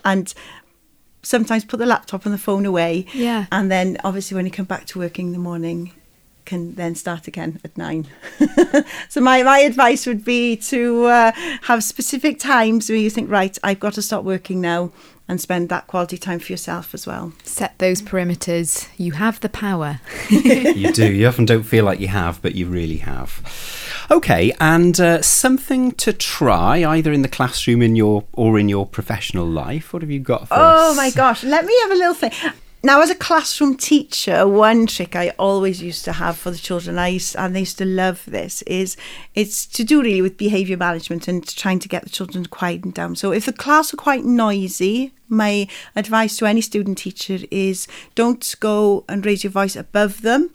and 0.04 0.34
sometimes 1.22 1.64
put 1.64 1.78
the 1.78 1.86
laptop 1.86 2.24
and 2.24 2.34
the 2.34 2.38
phone 2.38 2.66
away. 2.66 3.06
Yeah. 3.12 3.46
And 3.50 3.70
then 3.70 3.98
obviously 4.04 4.34
when 4.34 4.46
you 4.46 4.52
come 4.52 4.66
back 4.66 4.86
to 4.86 4.98
working 4.98 5.28
in 5.28 5.32
the 5.32 5.38
morning, 5.38 5.92
can 6.44 6.74
then 6.76 6.94
start 6.94 7.28
again 7.28 7.60
at 7.62 7.76
nine. 7.76 8.06
so 9.10 9.20
my, 9.20 9.42
my 9.42 9.58
advice 9.58 10.06
would 10.06 10.24
be 10.24 10.56
to 10.56 11.04
uh, 11.04 11.32
have 11.62 11.84
specific 11.84 12.38
times 12.38 12.88
where 12.88 12.98
you 12.98 13.10
think, 13.10 13.30
right, 13.30 13.58
I've 13.62 13.80
got 13.80 13.92
to 13.94 14.02
stop 14.02 14.24
working 14.24 14.60
now 14.60 14.90
and 15.28 15.40
spend 15.40 15.68
that 15.68 15.86
quality 15.86 16.16
time 16.16 16.38
for 16.38 16.50
yourself 16.52 16.94
as 16.94 17.06
well. 17.06 17.32
Set 17.44 17.78
those 17.78 18.00
perimeters. 18.00 18.88
You 18.96 19.12
have 19.12 19.40
the 19.40 19.48
power. 19.48 20.00
you 20.30 20.90
do. 20.92 21.12
You 21.12 21.28
often 21.28 21.44
don't 21.44 21.64
feel 21.64 21.84
like 21.84 22.00
you 22.00 22.08
have, 22.08 22.40
but 22.40 22.54
you 22.54 22.66
really 22.66 22.96
have. 22.98 23.42
Okay, 24.10 24.52
and 24.58 24.98
uh, 24.98 25.20
something 25.20 25.92
to 25.92 26.12
try 26.14 26.82
either 26.84 27.12
in 27.12 27.20
the 27.22 27.28
classroom 27.28 27.82
in 27.82 27.94
your 27.94 28.24
or 28.32 28.58
in 28.58 28.68
your 28.70 28.86
professional 28.86 29.46
life. 29.46 29.92
What 29.92 30.00
have 30.02 30.10
you 30.10 30.20
got 30.20 30.48
for 30.48 30.54
Oh 30.54 30.90
us? 30.92 30.96
my 30.96 31.10
gosh, 31.10 31.44
let 31.44 31.64
me 31.66 31.74
have 31.82 31.90
a 31.90 31.94
little 31.96 32.14
thing. 32.14 32.32
Now, 32.80 33.00
as 33.02 33.10
a 33.10 33.16
classroom 33.16 33.76
teacher, 33.76 34.46
one 34.46 34.86
trick 34.86 35.16
I 35.16 35.30
always 35.30 35.82
used 35.82 36.04
to 36.04 36.12
have 36.12 36.38
for 36.38 36.52
the 36.52 36.58
children, 36.58 36.96
I 36.96 37.08
used, 37.08 37.34
and 37.34 37.54
they 37.54 37.60
used 37.60 37.78
to 37.78 37.84
love 37.84 38.24
this, 38.24 38.62
is 38.62 38.96
it's 39.34 39.66
to 39.66 39.82
do 39.82 40.00
really 40.00 40.22
with 40.22 40.36
behaviour 40.36 40.76
management 40.76 41.26
and 41.26 41.44
trying 41.44 41.80
to 41.80 41.88
get 41.88 42.04
the 42.04 42.10
children 42.10 42.44
to 42.44 42.50
quieten 42.50 42.92
down. 42.92 43.16
So, 43.16 43.32
if 43.32 43.46
the 43.46 43.52
class 43.52 43.92
are 43.92 43.96
quite 43.96 44.24
noisy, 44.24 45.12
my 45.28 45.66
advice 45.96 46.36
to 46.36 46.46
any 46.46 46.60
student 46.60 46.98
teacher 46.98 47.38
is 47.50 47.88
don't 48.14 48.54
go 48.60 49.04
and 49.08 49.26
raise 49.26 49.42
your 49.42 49.50
voice 49.50 49.74
above 49.74 50.22
them, 50.22 50.50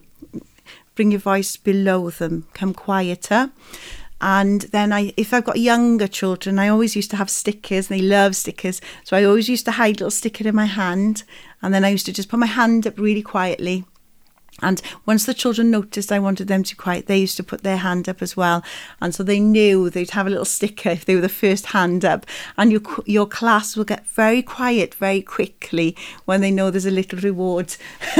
bring 0.96 1.12
your 1.12 1.20
voice 1.20 1.58
below 1.58 2.10
them, 2.10 2.48
come 2.54 2.74
quieter. 2.74 3.52
And 4.26 4.62
then 4.72 4.94
I, 4.94 5.14
if 5.18 5.34
I've 5.34 5.44
got 5.44 5.60
younger 5.60 6.08
children, 6.08 6.58
I 6.58 6.70
always 6.70 6.96
used 6.96 7.12
to 7.12 7.18
have 7.18 7.30
stickers. 7.30 7.90
They 7.90 8.00
love 8.00 8.38
stickers, 8.38 8.80
so 9.04 9.18
I 9.18 9.26
always 9.26 9.50
used 9.50 9.66
to 9.66 9.72
hide 9.72 10.00
little 10.00 10.12
sticker 10.12 10.48
in 10.48 10.56
my 10.56 10.64
hand, 10.64 11.24
and 11.62 11.74
then 11.74 11.84
I 11.84 11.90
used 11.90 12.06
to 12.06 12.14
just 12.14 12.30
put 12.30 12.40
my 12.40 12.46
hand 12.46 12.88
up 12.88 12.98
really 12.98 13.22
quietly. 13.22 13.84
And 14.62 14.82
once 15.06 15.26
the 15.26 15.34
children 15.34 15.72
noticed 15.72 16.12
I 16.12 16.20
wanted 16.20 16.48
them 16.48 16.64
to 16.64 16.76
quiet, 16.76 17.08
they 17.08 17.18
used 17.18 17.38
to 17.38 17.44
put 17.44 17.64
their 17.64 17.78
hand 17.78 18.08
up 18.08 18.22
as 18.22 18.38
well. 18.38 18.64
And 19.02 19.14
so 19.14 19.24
they 19.24 19.40
knew 19.40 19.90
they'd 19.90 20.12
have 20.12 20.28
a 20.28 20.30
little 20.30 20.46
sticker 20.46 20.90
if 20.90 21.06
they 21.06 21.16
were 21.16 21.22
the 21.22 21.30
first 21.30 21.68
hand 21.68 22.06
up. 22.06 22.26
And 22.58 22.72
your 22.72 22.82
your 23.06 23.26
class 23.26 23.76
will 23.76 23.84
get 23.86 24.06
very 24.08 24.42
quiet 24.42 24.94
very 24.96 25.22
quickly 25.22 25.96
when 26.26 26.42
they 26.42 26.52
know 26.52 26.70
there's 26.72 26.86
a 26.86 26.92
little 26.92 27.20
reward 27.20 27.76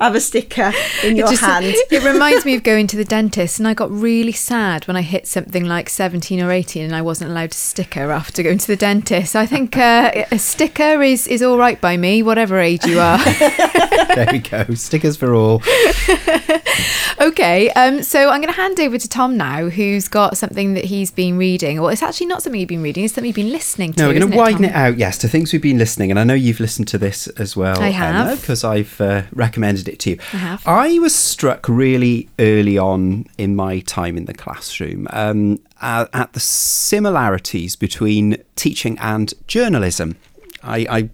of 0.00 0.14
a 0.14 0.20
sticker 0.20 0.72
in 1.02 1.16
your 1.16 1.26
it 1.26 1.30
just- 1.30 1.42
hand. 1.42 1.64
It 1.66 2.04
reminds 2.04 2.44
me 2.44 2.54
of 2.54 2.62
going 2.64 2.86
to 2.88 2.96
the 2.96 3.04
dentist, 3.04 3.58
and 3.58 3.66
I 3.68 3.74
got 3.74 3.90
really 3.90 4.32
sad 4.32 4.86
when 4.86 4.96
I 4.96 5.02
hit 5.02 5.26
something 5.26 5.64
like 5.64 5.88
17 5.88 6.40
or 6.40 6.50
18 6.50 6.84
and 6.84 6.94
I 6.94 7.02
wasn't 7.02 7.30
allowed 7.30 7.52
a 7.52 7.54
sticker 7.54 8.10
after 8.10 8.42
going 8.42 8.58
to 8.58 8.66
the 8.66 8.76
dentist. 8.76 9.36
I 9.36 9.46
think 9.46 9.76
uh, 9.76 10.24
a 10.30 10.38
sticker 10.38 11.02
is, 11.02 11.26
is 11.26 11.42
all 11.42 11.56
right 11.58 11.80
by 11.80 11.96
me, 11.96 12.22
whatever 12.22 12.58
age 12.58 12.84
you 12.84 13.00
are. 13.00 13.18
there 14.14 14.28
we 14.32 14.38
go. 14.38 14.64
Stickers 14.74 15.16
for 15.16 15.34
all. 15.34 15.53
okay, 17.20 17.70
um, 17.70 18.02
so 18.02 18.30
I'm 18.30 18.40
going 18.40 18.52
to 18.52 18.60
hand 18.60 18.80
over 18.80 18.98
to 18.98 19.08
Tom 19.08 19.36
now, 19.36 19.68
who's 19.68 20.08
got 20.08 20.36
something 20.36 20.74
that 20.74 20.84
he's 20.84 21.10
been 21.10 21.36
reading. 21.36 21.80
Well, 21.80 21.90
it's 21.90 22.02
actually 22.02 22.26
not 22.26 22.42
something 22.42 22.60
you've 22.60 22.68
been 22.68 22.82
reading; 22.82 23.04
it's 23.04 23.14
something 23.14 23.28
you've 23.28 23.36
been 23.36 23.52
listening 23.52 23.92
to. 23.94 24.00
No, 24.00 24.08
we're 24.08 24.18
going 24.18 24.30
to 24.30 24.36
widen 24.36 24.62
Tom? 24.62 24.64
it 24.64 24.74
out, 24.74 24.98
yes, 24.98 25.18
to 25.18 25.28
things 25.28 25.52
we've 25.52 25.62
been 25.62 25.78
listening, 25.78 26.10
and 26.10 26.18
I 26.18 26.24
know 26.24 26.34
you've 26.34 26.60
listened 26.60 26.88
to 26.88 26.98
this 26.98 27.26
as 27.28 27.56
well. 27.56 27.80
I 27.80 27.90
have. 27.90 28.40
because 28.40 28.64
I've 28.64 29.00
uh, 29.00 29.22
recommended 29.32 29.88
it 29.88 29.98
to 30.00 30.10
you. 30.10 30.18
I 30.32 30.36
have. 30.36 30.66
I 30.66 30.98
was 30.98 31.14
struck 31.14 31.68
really 31.68 32.28
early 32.38 32.78
on 32.78 33.26
in 33.38 33.56
my 33.56 33.80
time 33.80 34.16
in 34.16 34.26
the 34.26 34.34
classroom 34.34 35.06
um, 35.10 35.60
at, 35.80 36.08
at 36.12 36.32
the 36.32 36.40
similarities 36.40 37.76
between 37.76 38.38
teaching 38.56 38.98
and 38.98 39.34
journalism. 39.46 40.16
I, 40.62 40.86
I 40.90 41.10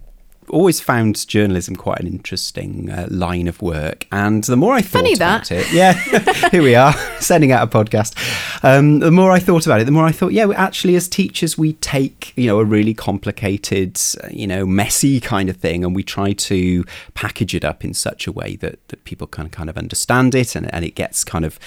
always 0.51 0.79
found 0.79 1.27
journalism 1.27 1.75
quite 1.75 1.99
an 1.99 2.07
interesting 2.07 2.89
uh, 2.89 3.07
line 3.09 3.47
of 3.47 3.61
work, 3.61 4.05
and 4.11 4.43
the 4.43 4.57
more 4.57 4.73
I 4.73 4.81
thought 4.81 4.99
Funny 4.99 5.13
about 5.13 5.47
that. 5.47 5.51
it, 5.51 5.71
yeah, 5.73 5.93
here 6.49 6.61
we 6.61 6.75
are 6.75 6.93
sending 7.19 7.51
out 7.51 7.63
a 7.63 7.71
podcast. 7.71 8.15
Um, 8.63 8.99
the 8.99 9.11
more 9.11 9.31
I 9.31 9.39
thought 9.39 9.65
about 9.65 9.81
it, 9.81 9.85
the 9.85 9.91
more 9.91 10.05
I 10.05 10.11
thought, 10.11 10.33
yeah, 10.33 10.51
actually, 10.55 10.95
as 10.95 11.07
teachers, 11.07 11.57
we 11.57 11.73
take 11.73 12.33
you 12.35 12.47
know 12.47 12.59
a 12.59 12.65
really 12.65 12.93
complicated, 12.93 13.99
uh, 14.23 14.27
you 14.29 14.47
know, 14.47 14.65
messy 14.65 15.19
kind 15.19 15.49
of 15.49 15.57
thing, 15.57 15.83
and 15.83 15.95
we 15.95 16.03
try 16.03 16.33
to 16.33 16.83
package 17.13 17.55
it 17.55 17.63
up 17.63 17.83
in 17.83 17.93
such 17.93 18.27
a 18.27 18.31
way 18.31 18.55
that, 18.57 18.85
that 18.89 19.03
people 19.05 19.27
can 19.27 19.49
kind 19.49 19.69
of 19.69 19.77
understand 19.77 20.35
it, 20.35 20.55
and, 20.55 20.73
and 20.73 20.85
it 20.85 20.95
gets 20.95 21.23
kind 21.23 21.45
of 21.45 21.57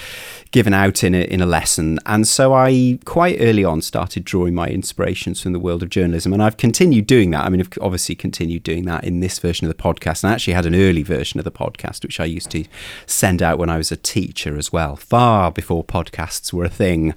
given 0.50 0.74
out 0.74 1.02
in 1.02 1.14
a, 1.14 1.22
in 1.22 1.40
a 1.40 1.46
lesson. 1.46 1.98
And 2.06 2.28
so 2.28 2.54
I 2.54 2.98
quite 3.04 3.38
early 3.40 3.64
on 3.64 3.82
started 3.82 4.24
drawing 4.24 4.54
my 4.54 4.68
inspirations 4.68 5.40
from 5.40 5.52
the 5.52 5.58
world 5.58 5.82
of 5.82 5.88
journalism, 5.88 6.32
and 6.32 6.42
I've 6.42 6.56
continued 6.56 7.06
doing 7.06 7.30
that. 7.30 7.44
I 7.44 7.48
mean, 7.48 7.60
I've 7.60 7.70
obviously 7.80 8.14
continued 8.14 8.62
doing 8.62 8.73
that 8.82 9.04
in 9.04 9.20
this 9.20 9.38
version 9.38 9.66
of 9.68 9.74
the 9.74 9.82
podcast, 9.82 10.22
and 10.22 10.30
I 10.30 10.34
actually 10.34 10.54
had 10.54 10.66
an 10.66 10.74
early 10.74 11.02
version 11.02 11.38
of 11.38 11.44
the 11.44 11.52
podcast 11.52 12.02
which 12.02 12.18
I 12.18 12.24
used 12.24 12.50
to 12.50 12.64
send 13.06 13.42
out 13.42 13.58
when 13.58 13.70
I 13.70 13.76
was 13.76 13.92
a 13.92 13.96
teacher 13.96 14.58
as 14.58 14.72
well, 14.72 14.96
far 14.96 15.52
before 15.52 15.84
podcasts 15.84 16.52
were 16.52 16.64
a 16.64 16.68
thing. 16.68 17.14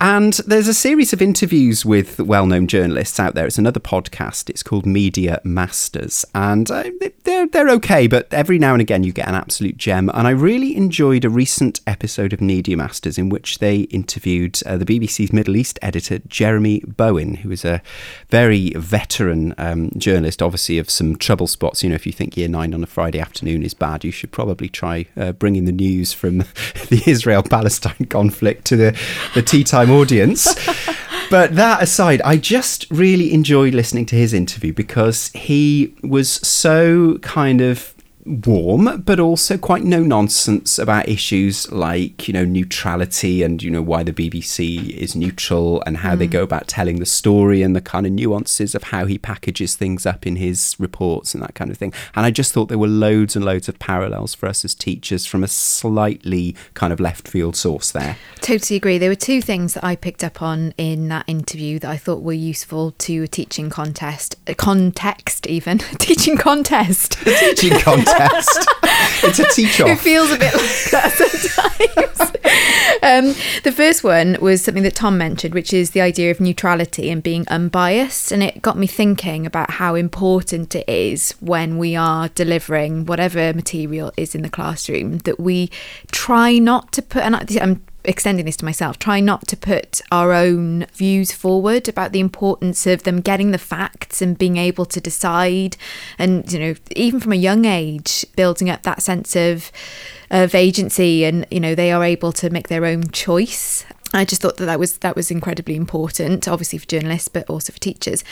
And 0.00 0.32
there's 0.46 0.68
a 0.68 0.74
series 0.74 1.12
of 1.12 1.20
interviews 1.20 1.84
with 1.84 2.18
well-known 2.18 2.66
journalists 2.66 3.20
out 3.20 3.34
there. 3.34 3.46
It's 3.46 3.58
another 3.58 3.80
podcast. 3.80 4.48
It's 4.48 4.62
called 4.62 4.86
Media 4.86 5.40
Masters, 5.44 6.24
and 6.34 6.70
uh, 6.70 6.84
they're 7.24 7.46
they're 7.46 7.70
okay, 7.70 8.06
but 8.06 8.32
every 8.32 8.58
now 8.58 8.72
and 8.72 8.80
again 8.80 9.04
you 9.04 9.12
get 9.12 9.28
an 9.28 9.34
absolute 9.34 9.76
gem. 9.76 10.10
And 10.14 10.26
I 10.26 10.30
really 10.30 10.76
enjoyed 10.76 11.24
a 11.24 11.30
recent 11.30 11.80
episode 11.86 12.32
of 12.32 12.40
Media 12.40 12.76
Masters 12.76 13.18
in 13.18 13.28
which 13.28 13.58
they 13.58 13.80
interviewed 13.80 14.58
uh, 14.64 14.76
the 14.76 14.84
BBC's 14.84 15.32
Middle 15.32 15.56
East 15.56 15.78
editor 15.82 16.20
Jeremy 16.28 16.82
Bowen, 16.86 17.34
who 17.34 17.50
is 17.50 17.64
a 17.64 17.82
very 18.30 18.70
veteran 18.70 19.54
um, 19.58 19.90
journalist, 19.96 20.42
obviously 20.42 20.78
of 20.80 20.90
some 20.90 21.16
trouble 21.16 21.46
spots. 21.46 21.82
You 21.82 21.90
know, 21.90 21.94
if 21.94 22.06
you 22.06 22.12
think 22.12 22.36
Year 22.36 22.48
Nine 22.48 22.74
on 22.74 22.82
a 22.82 22.86
Friday 22.86 23.20
afternoon 23.20 23.62
is 23.62 23.74
bad, 23.74 24.04
you 24.04 24.10
should 24.10 24.32
probably 24.32 24.68
try 24.68 25.06
uh, 25.16 25.32
bringing 25.32 25.66
the 25.66 25.72
news 25.72 26.12
from 26.12 26.38
the 26.88 27.02
Israel-Palestine 27.06 28.06
conflict 28.06 28.64
to 28.66 28.76
the 28.76 28.98
the 29.34 29.42
tea 29.42 29.62
time 29.64 29.90
audience. 29.90 30.54
but 31.30 31.54
that 31.54 31.82
aside, 31.82 32.20
I 32.22 32.36
just 32.36 32.86
really 32.90 33.32
enjoyed 33.32 33.74
listening 33.74 34.06
to 34.06 34.16
his 34.16 34.32
interview 34.32 34.72
because 34.72 35.28
he 35.28 35.94
was 36.02 36.28
so 36.28 37.18
kind 37.18 37.60
of 37.60 37.94
warm 38.30 39.02
but 39.02 39.18
also 39.18 39.58
quite 39.58 39.82
no 39.82 40.02
nonsense 40.02 40.78
about 40.78 41.08
issues 41.08 41.70
like 41.72 42.28
you 42.28 42.34
know 42.34 42.44
neutrality 42.44 43.42
and 43.42 43.62
you 43.62 43.70
know 43.70 43.82
why 43.82 44.02
the 44.02 44.12
BBC 44.12 44.90
is 44.90 45.16
neutral 45.16 45.82
and 45.86 45.98
how 45.98 46.14
they 46.14 46.28
mm. 46.28 46.32
go 46.32 46.42
about 46.42 46.68
telling 46.68 47.00
the 47.00 47.06
story 47.06 47.62
and 47.62 47.74
the 47.74 47.80
kind 47.80 48.06
of 48.06 48.12
nuances 48.12 48.74
of 48.74 48.84
how 48.84 49.06
he 49.06 49.18
packages 49.18 49.74
things 49.74 50.06
up 50.06 50.26
in 50.26 50.36
his 50.36 50.76
reports 50.78 51.34
and 51.34 51.42
that 51.42 51.54
kind 51.54 51.70
of 51.70 51.76
thing 51.76 51.92
and 52.14 52.24
I 52.24 52.30
just 52.30 52.52
thought 52.52 52.68
there 52.68 52.78
were 52.78 52.88
loads 52.88 53.36
and 53.36 53.44
loads 53.44 53.68
of 53.68 53.78
parallels 53.78 54.34
for 54.34 54.48
us 54.48 54.64
as 54.64 54.74
teachers 54.74 55.26
from 55.26 55.42
a 55.42 55.48
slightly 55.48 56.54
kind 56.74 56.92
of 56.92 57.00
left 57.00 57.28
field 57.28 57.56
source 57.56 57.90
there 57.90 58.16
Totally 58.40 58.76
agree. 58.76 58.98
There 58.98 59.10
were 59.10 59.14
two 59.14 59.42
things 59.42 59.74
that 59.74 59.84
I 59.84 59.96
picked 59.96 60.24
up 60.24 60.42
on 60.42 60.72
in 60.78 61.08
that 61.08 61.24
interview 61.26 61.78
that 61.80 61.90
I 61.90 61.96
thought 61.96 62.22
were 62.22 62.32
useful 62.32 62.92
to 62.92 63.22
a 63.22 63.28
teaching 63.28 63.70
contest, 63.70 64.36
a 64.46 64.54
context 64.54 65.46
even 65.46 65.78
teaching 65.98 66.36
contest. 66.36 67.12
teaching 67.22 67.78
contest 67.80 68.19
it's 69.22 69.38
a 69.38 69.44
teach 69.48 69.80
It 69.80 69.98
feels 69.98 70.30
a 70.30 70.38
bit 70.38 70.52
like 70.52 70.90
that 70.90 71.12
sometimes. 71.12 72.30
um, 73.02 73.34
the 73.62 73.72
first 73.72 74.04
one 74.04 74.36
was 74.40 74.62
something 74.62 74.82
that 74.82 74.94
Tom 74.94 75.16
mentioned, 75.16 75.54
which 75.54 75.72
is 75.72 75.90
the 75.90 76.00
idea 76.00 76.30
of 76.30 76.40
neutrality 76.40 77.10
and 77.10 77.22
being 77.22 77.46
unbiased. 77.48 78.32
And 78.32 78.42
it 78.42 78.62
got 78.62 78.76
me 78.76 78.86
thinking 78.86 79.46
about 79.46 79.72
how 79.72 79.94
important 79.94 80.74
it 80.74 80.88
is 80.88 81.32
when 81.40 81.78
we 81.78 81.96
are 81.96 82.28
delivering 82.28 83.06
whatever 83.06 83.52
material 83.52 84.12
is 84.16 84.34
in 84.34 84.42
the 84.42 84.50
classroom 84.50 85.18
that 85.18 85.38
we 85.38 85.70
try 86.10 86.58
not 86.58 86.92
to 86.92 87.02
put, 87.02 87.22
and 87.22 87.36
I'm 87.36 87.82
extending 88.10 88.44
this 88.44 88.56
to 88.56 88.64
myself, 88.64 88.98
try 88.98 89.20
not 89.20 89.46
to 89.46 89.56
put 89.56 90.00
our 90.10 90.32
own 90.32 90.84
views 90.92 91.30
forward 91.32 91.88
about 91.88 92.12
the 92.12 92.20
importance 92.20 92.86
of 92.86 93.04
them 93.04 93.20
getting 93.20 93.52
the 93.52 93.58
facts 93.58 94.20
and 94.20 94.36
being 94.36 94.56
able 94.56 94.84
to 94.84 95.00
decide. 95.00 95.76
And, 96.18 96.52
you 96.52 96.58
know, 96.58 96.74
even 96.96 97.20
from 97.20 97.32
a 97.32 97.36
young 97.36 97.64
age, 97.64 98.26
building 98.36 98.68
up 98.68 98.82
that 98.82 99.02
sense 99.02 99.36
of 99.36 99.70
of 100.32 100.54
agency 100.54 101.24
and 101.24 101.44
you 101.50 101.58
know 101.58 101.74
they 101.74 101.90
are 101.90 102.04
able 102.04 102.30
to 102.30 102.50
make 102.50 102.68
their 102.68 102.84
own 102.84 103.10
choice 103.10 103.84
I 104.12 104.24
just 104.24 104.42
thought 104.42 104.56
that 104.58 104.66
that 104.66 104.78
was 104.78 104.98
that 104.98 105.14
was 105.14 105.30
incredibly 105.30 105.76
important, 105.76 106.48
obviously 106.48 106.78
for 106.80 106.86
journalists, 106.86 107.28
but 107.28 107.48
also 107.48 107.72
for 107.72 107.78
teachers. 107.78 108.24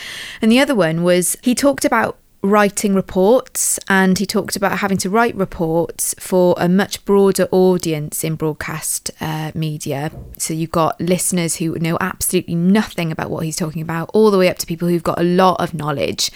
And 0.42 0.50
the 0.50 0.58
other 0.58 0.74
one 0.74 1.04
was 1.04 1.36
he 1.42 1.54
talked 1.54 1.84
about 1.84 2.18
writing 2.40 2.94
reports 2.94 3.80
and 3.88 4.18
he 4.18 4.24
talked 4.24 4.54
about 4.54 4.78
having 4.78 4.96
to 4.96 5.10
write 5.10 5.34
reports 5.34 6.14
for 6.20 6.54
a 6.56 6.68
much 6.68 7.04
broader 7.04 7.48
audience 7.50 8.22
in 8.22 8.36
broadcast 8.36 9.10
uh, 9.20 9.50
media. 9.56 10.12
So 10.38 10.54
you've 10.54 10.70
got 10.70 11.00
listeners 11.00 11.56
who 11.56 11.76
know 11.80 11.98
absolutely 12.00 12.54
nothing 12.54 13.10
about 13.10 13.30
what 13.30 13.44
he's 13.44 13.56
talking 13.56 13.82
about, 13.82 14.10
all 14.14 14.30
the 14.30 14.38
way 14.38 14.48
up 14.48 14.58
to 14.58 14.66
people 14.66 14.86
who've 14.86 15.02
got 15.02 15.18
a 15.18 15.24
lot 15.24 15.60
of 15.60 15.74
knowledge. 15.74 16.30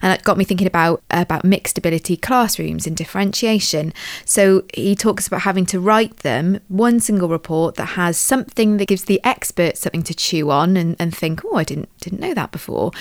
And 0.00 0.12
that 0.12 0.22
got 0.22 0.38
me 0.38 0.44
thinking 0.44 0.66
about 0.68 1.02
about 1.10 1.44
mixed 1.44 1.76
ability 1.76 2.16
classrooms 2.16 2.86
and 2.86 2.96
differentiation. 2.96 3.92
So 4.24 4.62
he 4.74 4.94
talks 4.94 5.26
about 5.26 5.40
having 5.40 5.66
to 5.66 5.80
write 5.80 6.18
them 6.18 6.60
one 6.68 7.00
single 7.00 7.28
report 7.28 7.74
that 7.76 7.86
has 7.86 8.16
something 8.16 8.76
that 8.76 8.86
gives 8.86 9.04
the 9.04 9.20
expert 9.24 9.76
something 9.76 10.04
to 10.04 10.14
chew 10.14 10.50
on 10.50 10.76
and, 10.76 10.94
and 11.00 11.16
think, 11.16 11.44
oh, 11.44 11.56
I 11.56 11.64
didn't 11.64 11.88
didn't 11.98 12.20
know 12.20 12.34
that 12.34 12.52
before, 12.52 12.92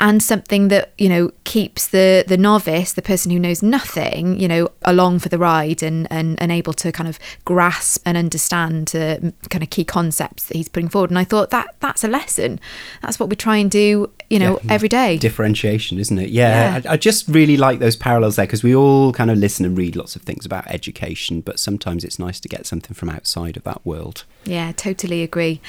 and 0.00 0.20
something 0.20 0.68
that 0.68 0.92
you 0.98 1.08
know 1.08 1.30
keeps 1.44 1.86
the 1.86 1.99
the 2.26 2.36
novice, 2.36 2.92
the 2.92 3.02
person 3.02 3.30
who 3.30 3.38
knows 3.38 3.62
nothing, 3.62 4.38
you 4.40 4.48
know, 4.48 4.68
along 4.82 5.18
for 5.20 5.28
the 5.28 5.38
ride 5.38 5.82
and 5.82 6.06
and, 6.10 6.40
and 6.42 6.50
able 6.52 6.72
to 6.74 6.90
kind 6.92 7.08
of 7.08 7.18
grasp 7.44 8.02
and 8.06 8.16
understand 8.16 8.92
uh, 8.94 9.18
kind 9.48 9.62
of 9.62 9.70
key 9.70 9.84
concepts 9.84 10.44
that 10.44 10.56
he's 10.56 10.68
putting 10.68 10.88
forward. 10.88 11.10
And 11.10 11.18
I 11.18 11.24
thought 11.24 11.50
that 11.50 11.74
that's 11.80 12.04
a 12.04 12.08
lesson. 12.08 12.60
That's 13.02 13.18
what 13.20 13.28
we 13.28 13.36
try 13.36 13.56
and 13.56 13.70
do, 13.70 14.10
you 14.28 14.38
know, 14.38 14.58
Yeah. 14.64 14.72
every 14.72 14.88
day. 14.88 15.16
differentiation, 15.18 15.98
isn't 15.98 16.18
it? 16.18 16.30
Yeah, 16.30 16.78
Yeah. 16.82 16.90
I, 16.90 16.94
I 16.94 16.96
just 16.96 17.28
really 17.28 17.56
like 17.56 17.78
those 17.80 17.96
parallels 17.96 18.36
there 18.36 18.46
because 18.46 18.62
we 18.62 18.74
all 18.74 19.12
kind 19.12 19.30
of 19.30 19.38
listen 19.38 19.64
and 19.66 19.76
read 19.76 19.96
lots 19.96 20.16
of 20.16 20.22
things 20.22 20.44
about 20.46 20.66
education, 20.68 21.40
but 21.40 21.58
sometimes 21.58 22.04
it's 22.04 22.18
nice 22.18 22.40
to 22.40 22.48
get 22.48 22.66
something 22.66 22.94
from 22.94 23.08
outside 23.08 23.56
of 23.56 23.64
that 23.64 23.84
world. 23.84 24.24
Yeah, 24.44 24.72
totally 24.72 25.22
agree. 25.22 25.60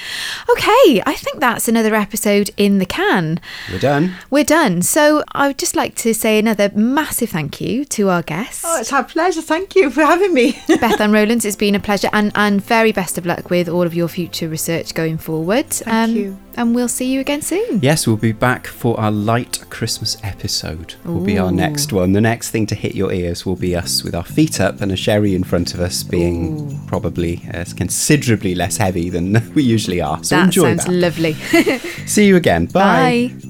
Okay, 0.50 1.02
I 1.06 1.14
think 1.16 1.40
that's 1.40 1.68
another 1.68 1.94
episode 1.94 2.50
in 2.56 2.78
the 2.78 2.86
can. 2.86 3.40
We're 3.70 3.78
done. 3.78 4.14
We're 4.30 4.44
done. 4.44 4.82
So 4.82 5.22
I 5.32 5.48
would 5.48 5.58
just 5.58 5.76
like 5.76 5.94
to 5.96 6.14
say 6.22 6.38
another 6.38 6.70
massive 6.76 7.30
thank 7.30 7.60
you 7.60 7.84
to 7.84 8.08
our 8.08 8.22
guests. 8.22 8.62
Oh, 8.64 8.78
it's 8.78 8.92
our 8.92 9.02
pleasure. 9.02 9.42
Thank 9.42 9.74
you 9.74 9.90
for 9.90 10.02
having 10.02 10.32
me. 10.32 10.52
Bethan 10.68 11.12
Rowlands, 11.12 11.44
it's 11.44 11.56
been 11.56 11.74
a 11.74 11.80
pleasure 11.80 12.08
and, 12.12 12.30
and 12.36 12.62
very 12.62 12.92
best 12.92 13.18
of 13.18 13.26
luck 13.26 13.50
with 13.50 13.68
all 13.68 13.82
of 13.82 13.92
your 13.92 14.06
future 14.06 14.48
research 14.48 14.94
going 14.94 15.18
forward. 15.18 15.68
Thank 15.70 16.16
you. 16.16 16.38
And 16.54 16.76
we'll 16.76 16.86
see 16.86 17.12
you 17.12 17.20
again 17.20 17.42
soon. 17.42 17.80
Yes, 17.82 18.06
we'll 18.06 18.16
be 18.18 18.30
back 18.30 18.68
for 18.68 18.98
our 19.00 19.10
light 19.10 19.64
Christmas 19.68 20.16
episode. 20.22 20.94
Will 21.04 21.24
be 21.24 21.38
our 21.38 21.50
next 21.50 21.92
one. 21.92 22.12
The 22.12 22.20
next 22.20 22.50
thing 22.50 22.66
to 22.66 22.76
hit 22.76 22.94
your 22.94 23.12
ears 23.12 23.44
will 23.44 23.56
be 23.56 23.74
us 23.74 24.04
with 24.04 24.14
our 24.14 24.22
feet 24.24 24.60
up 24.60 24.80
and 24.80 24.92
a 24.92 24.96
sherry 24.96 25.34
in 25.34 25.42
front 25.42 25.74
of 25.74 25.80
us, 25.80 26.04
being 26.04 26.86
probably 26.86 27.42
uh, 27.52 27.64
considerably 27.76 28.54
less 28.54 28.76
heavy 28.76 29.10
than 29.10 29.52
we 29.54 29.64
usually 29.64 30.00
are. 30.00 30.22
So 30.22 30.36
that 30.36 30.44
enjoy 30.44 30.76
sounds 30.76 30.84
that. 30.84 30.92
lovely. 30.92 31.32
See 32.06 32.26
you 32.28 32.36
again. 32.36 32.66
Bye. 32.66 33.32
Bye. 33.34 33.48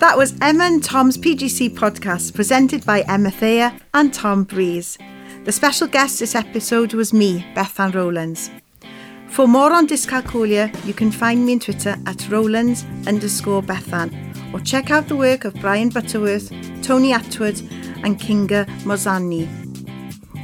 That 0.00 0.16
was 0.16 0.36
Emma 0.40 0.62
and 0.62 0.82
Tom's 0.82 1.18
PGC 1.18 1.70
podcast 1.70 2.32
presented 2.32 2.86
by 2.86 3.00
Emma 3.08 3.32
Thayer 3.32 3.72
and 3.92 4.14
Tom 4.14 4.44
Breeze. 4.44 4.96
The 5.42 5.50
special 5.50 5.88
guest 5.88 6.20
this 6.20 6.36
episode 6.36 6.94
was 6.94 7.12
me, 7.12 7.44
Bethan 7.56 7.92
Rowlands. 7.92 8.48
For 9.26 9.48
more 9.48 9.72
on 9.72 9.88
dyscalculia, 9.88 10.72
you 10.86 10.94
can 10.94 11.10
find 11.10 11.44
me 11.44 11.54
on 11.54 11.58
Twitter 11.58 11.96
at 12.06 12.28
Rowlands 12.30 12.84
underscore 13.08 13.60
Bethan 13.60 14.54
or 14.54 14.60
check 14.60 14.92
out 14.92 15.08
the 15.08 15.16
work 15.16 15.44
of 15.44 15.54
Brian 15.54 15.88
Butterworth, 15.88 16.50
Tony 16.80 17.12
Attwood 17.12 17.60
and 18.04 18.20
Kinga 18.20 18.66
Morsanyi. 18.84 19.48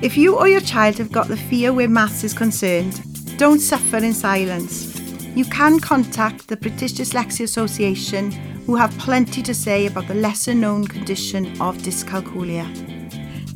If 0.02 0.16
you 0.16 0.36
or 0.36 0.48
your 0.48 0.62
child 0.62 0.98
have 0.98 1.12
got 1.12 1.28
the 1.28 1.36
fear 1.36 1.72
where 1.72 1.88
maths 1.88 2.24
is 2.24 2.34
concerned, 2.34 3.00
don't 3.38 3.60
suffer 3.60 3.98
in 3.98 4.14
silence. 4.14 4.93
You 5.34 5.44
can 5.44 5.80
contact 5.80 6.46
the 6.46 6.56
British 6.56 6.92
Dyslexia 6.92 7.42
Association, 7.42 8.30
who 8.66 8.76
have 8.76 8.96
plenty 8.98 9.42
to 9.42 9.52
say 9.52 9.86
about 9.86 10.06
the 10.06 10.14
lesser 10.14 10.54
known 10.54 10.86
condition 10.86 11.46
of 11.60 11.76
dyscalculia. 11.78 12.64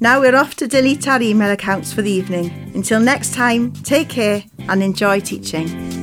Now 0.01 0.21
we're 0.21 0.37
off 0.37 0.57
to 0.57 0.67
delete 0.67 1.07
our 1.07 1.23
email 1.23 1.51
accounts 1.51 1.93
for 1.93 2.03
the 2.03 2.11
evening. 2.11 2.73
Until 2.75 3.01
next 3.01 3.33
time, 3.33 3.73
take 3.85 4.09
care 4.09 4.43
and 4.69 4.83
enjoy 4.83 5.21
teaching. 5.21 5.98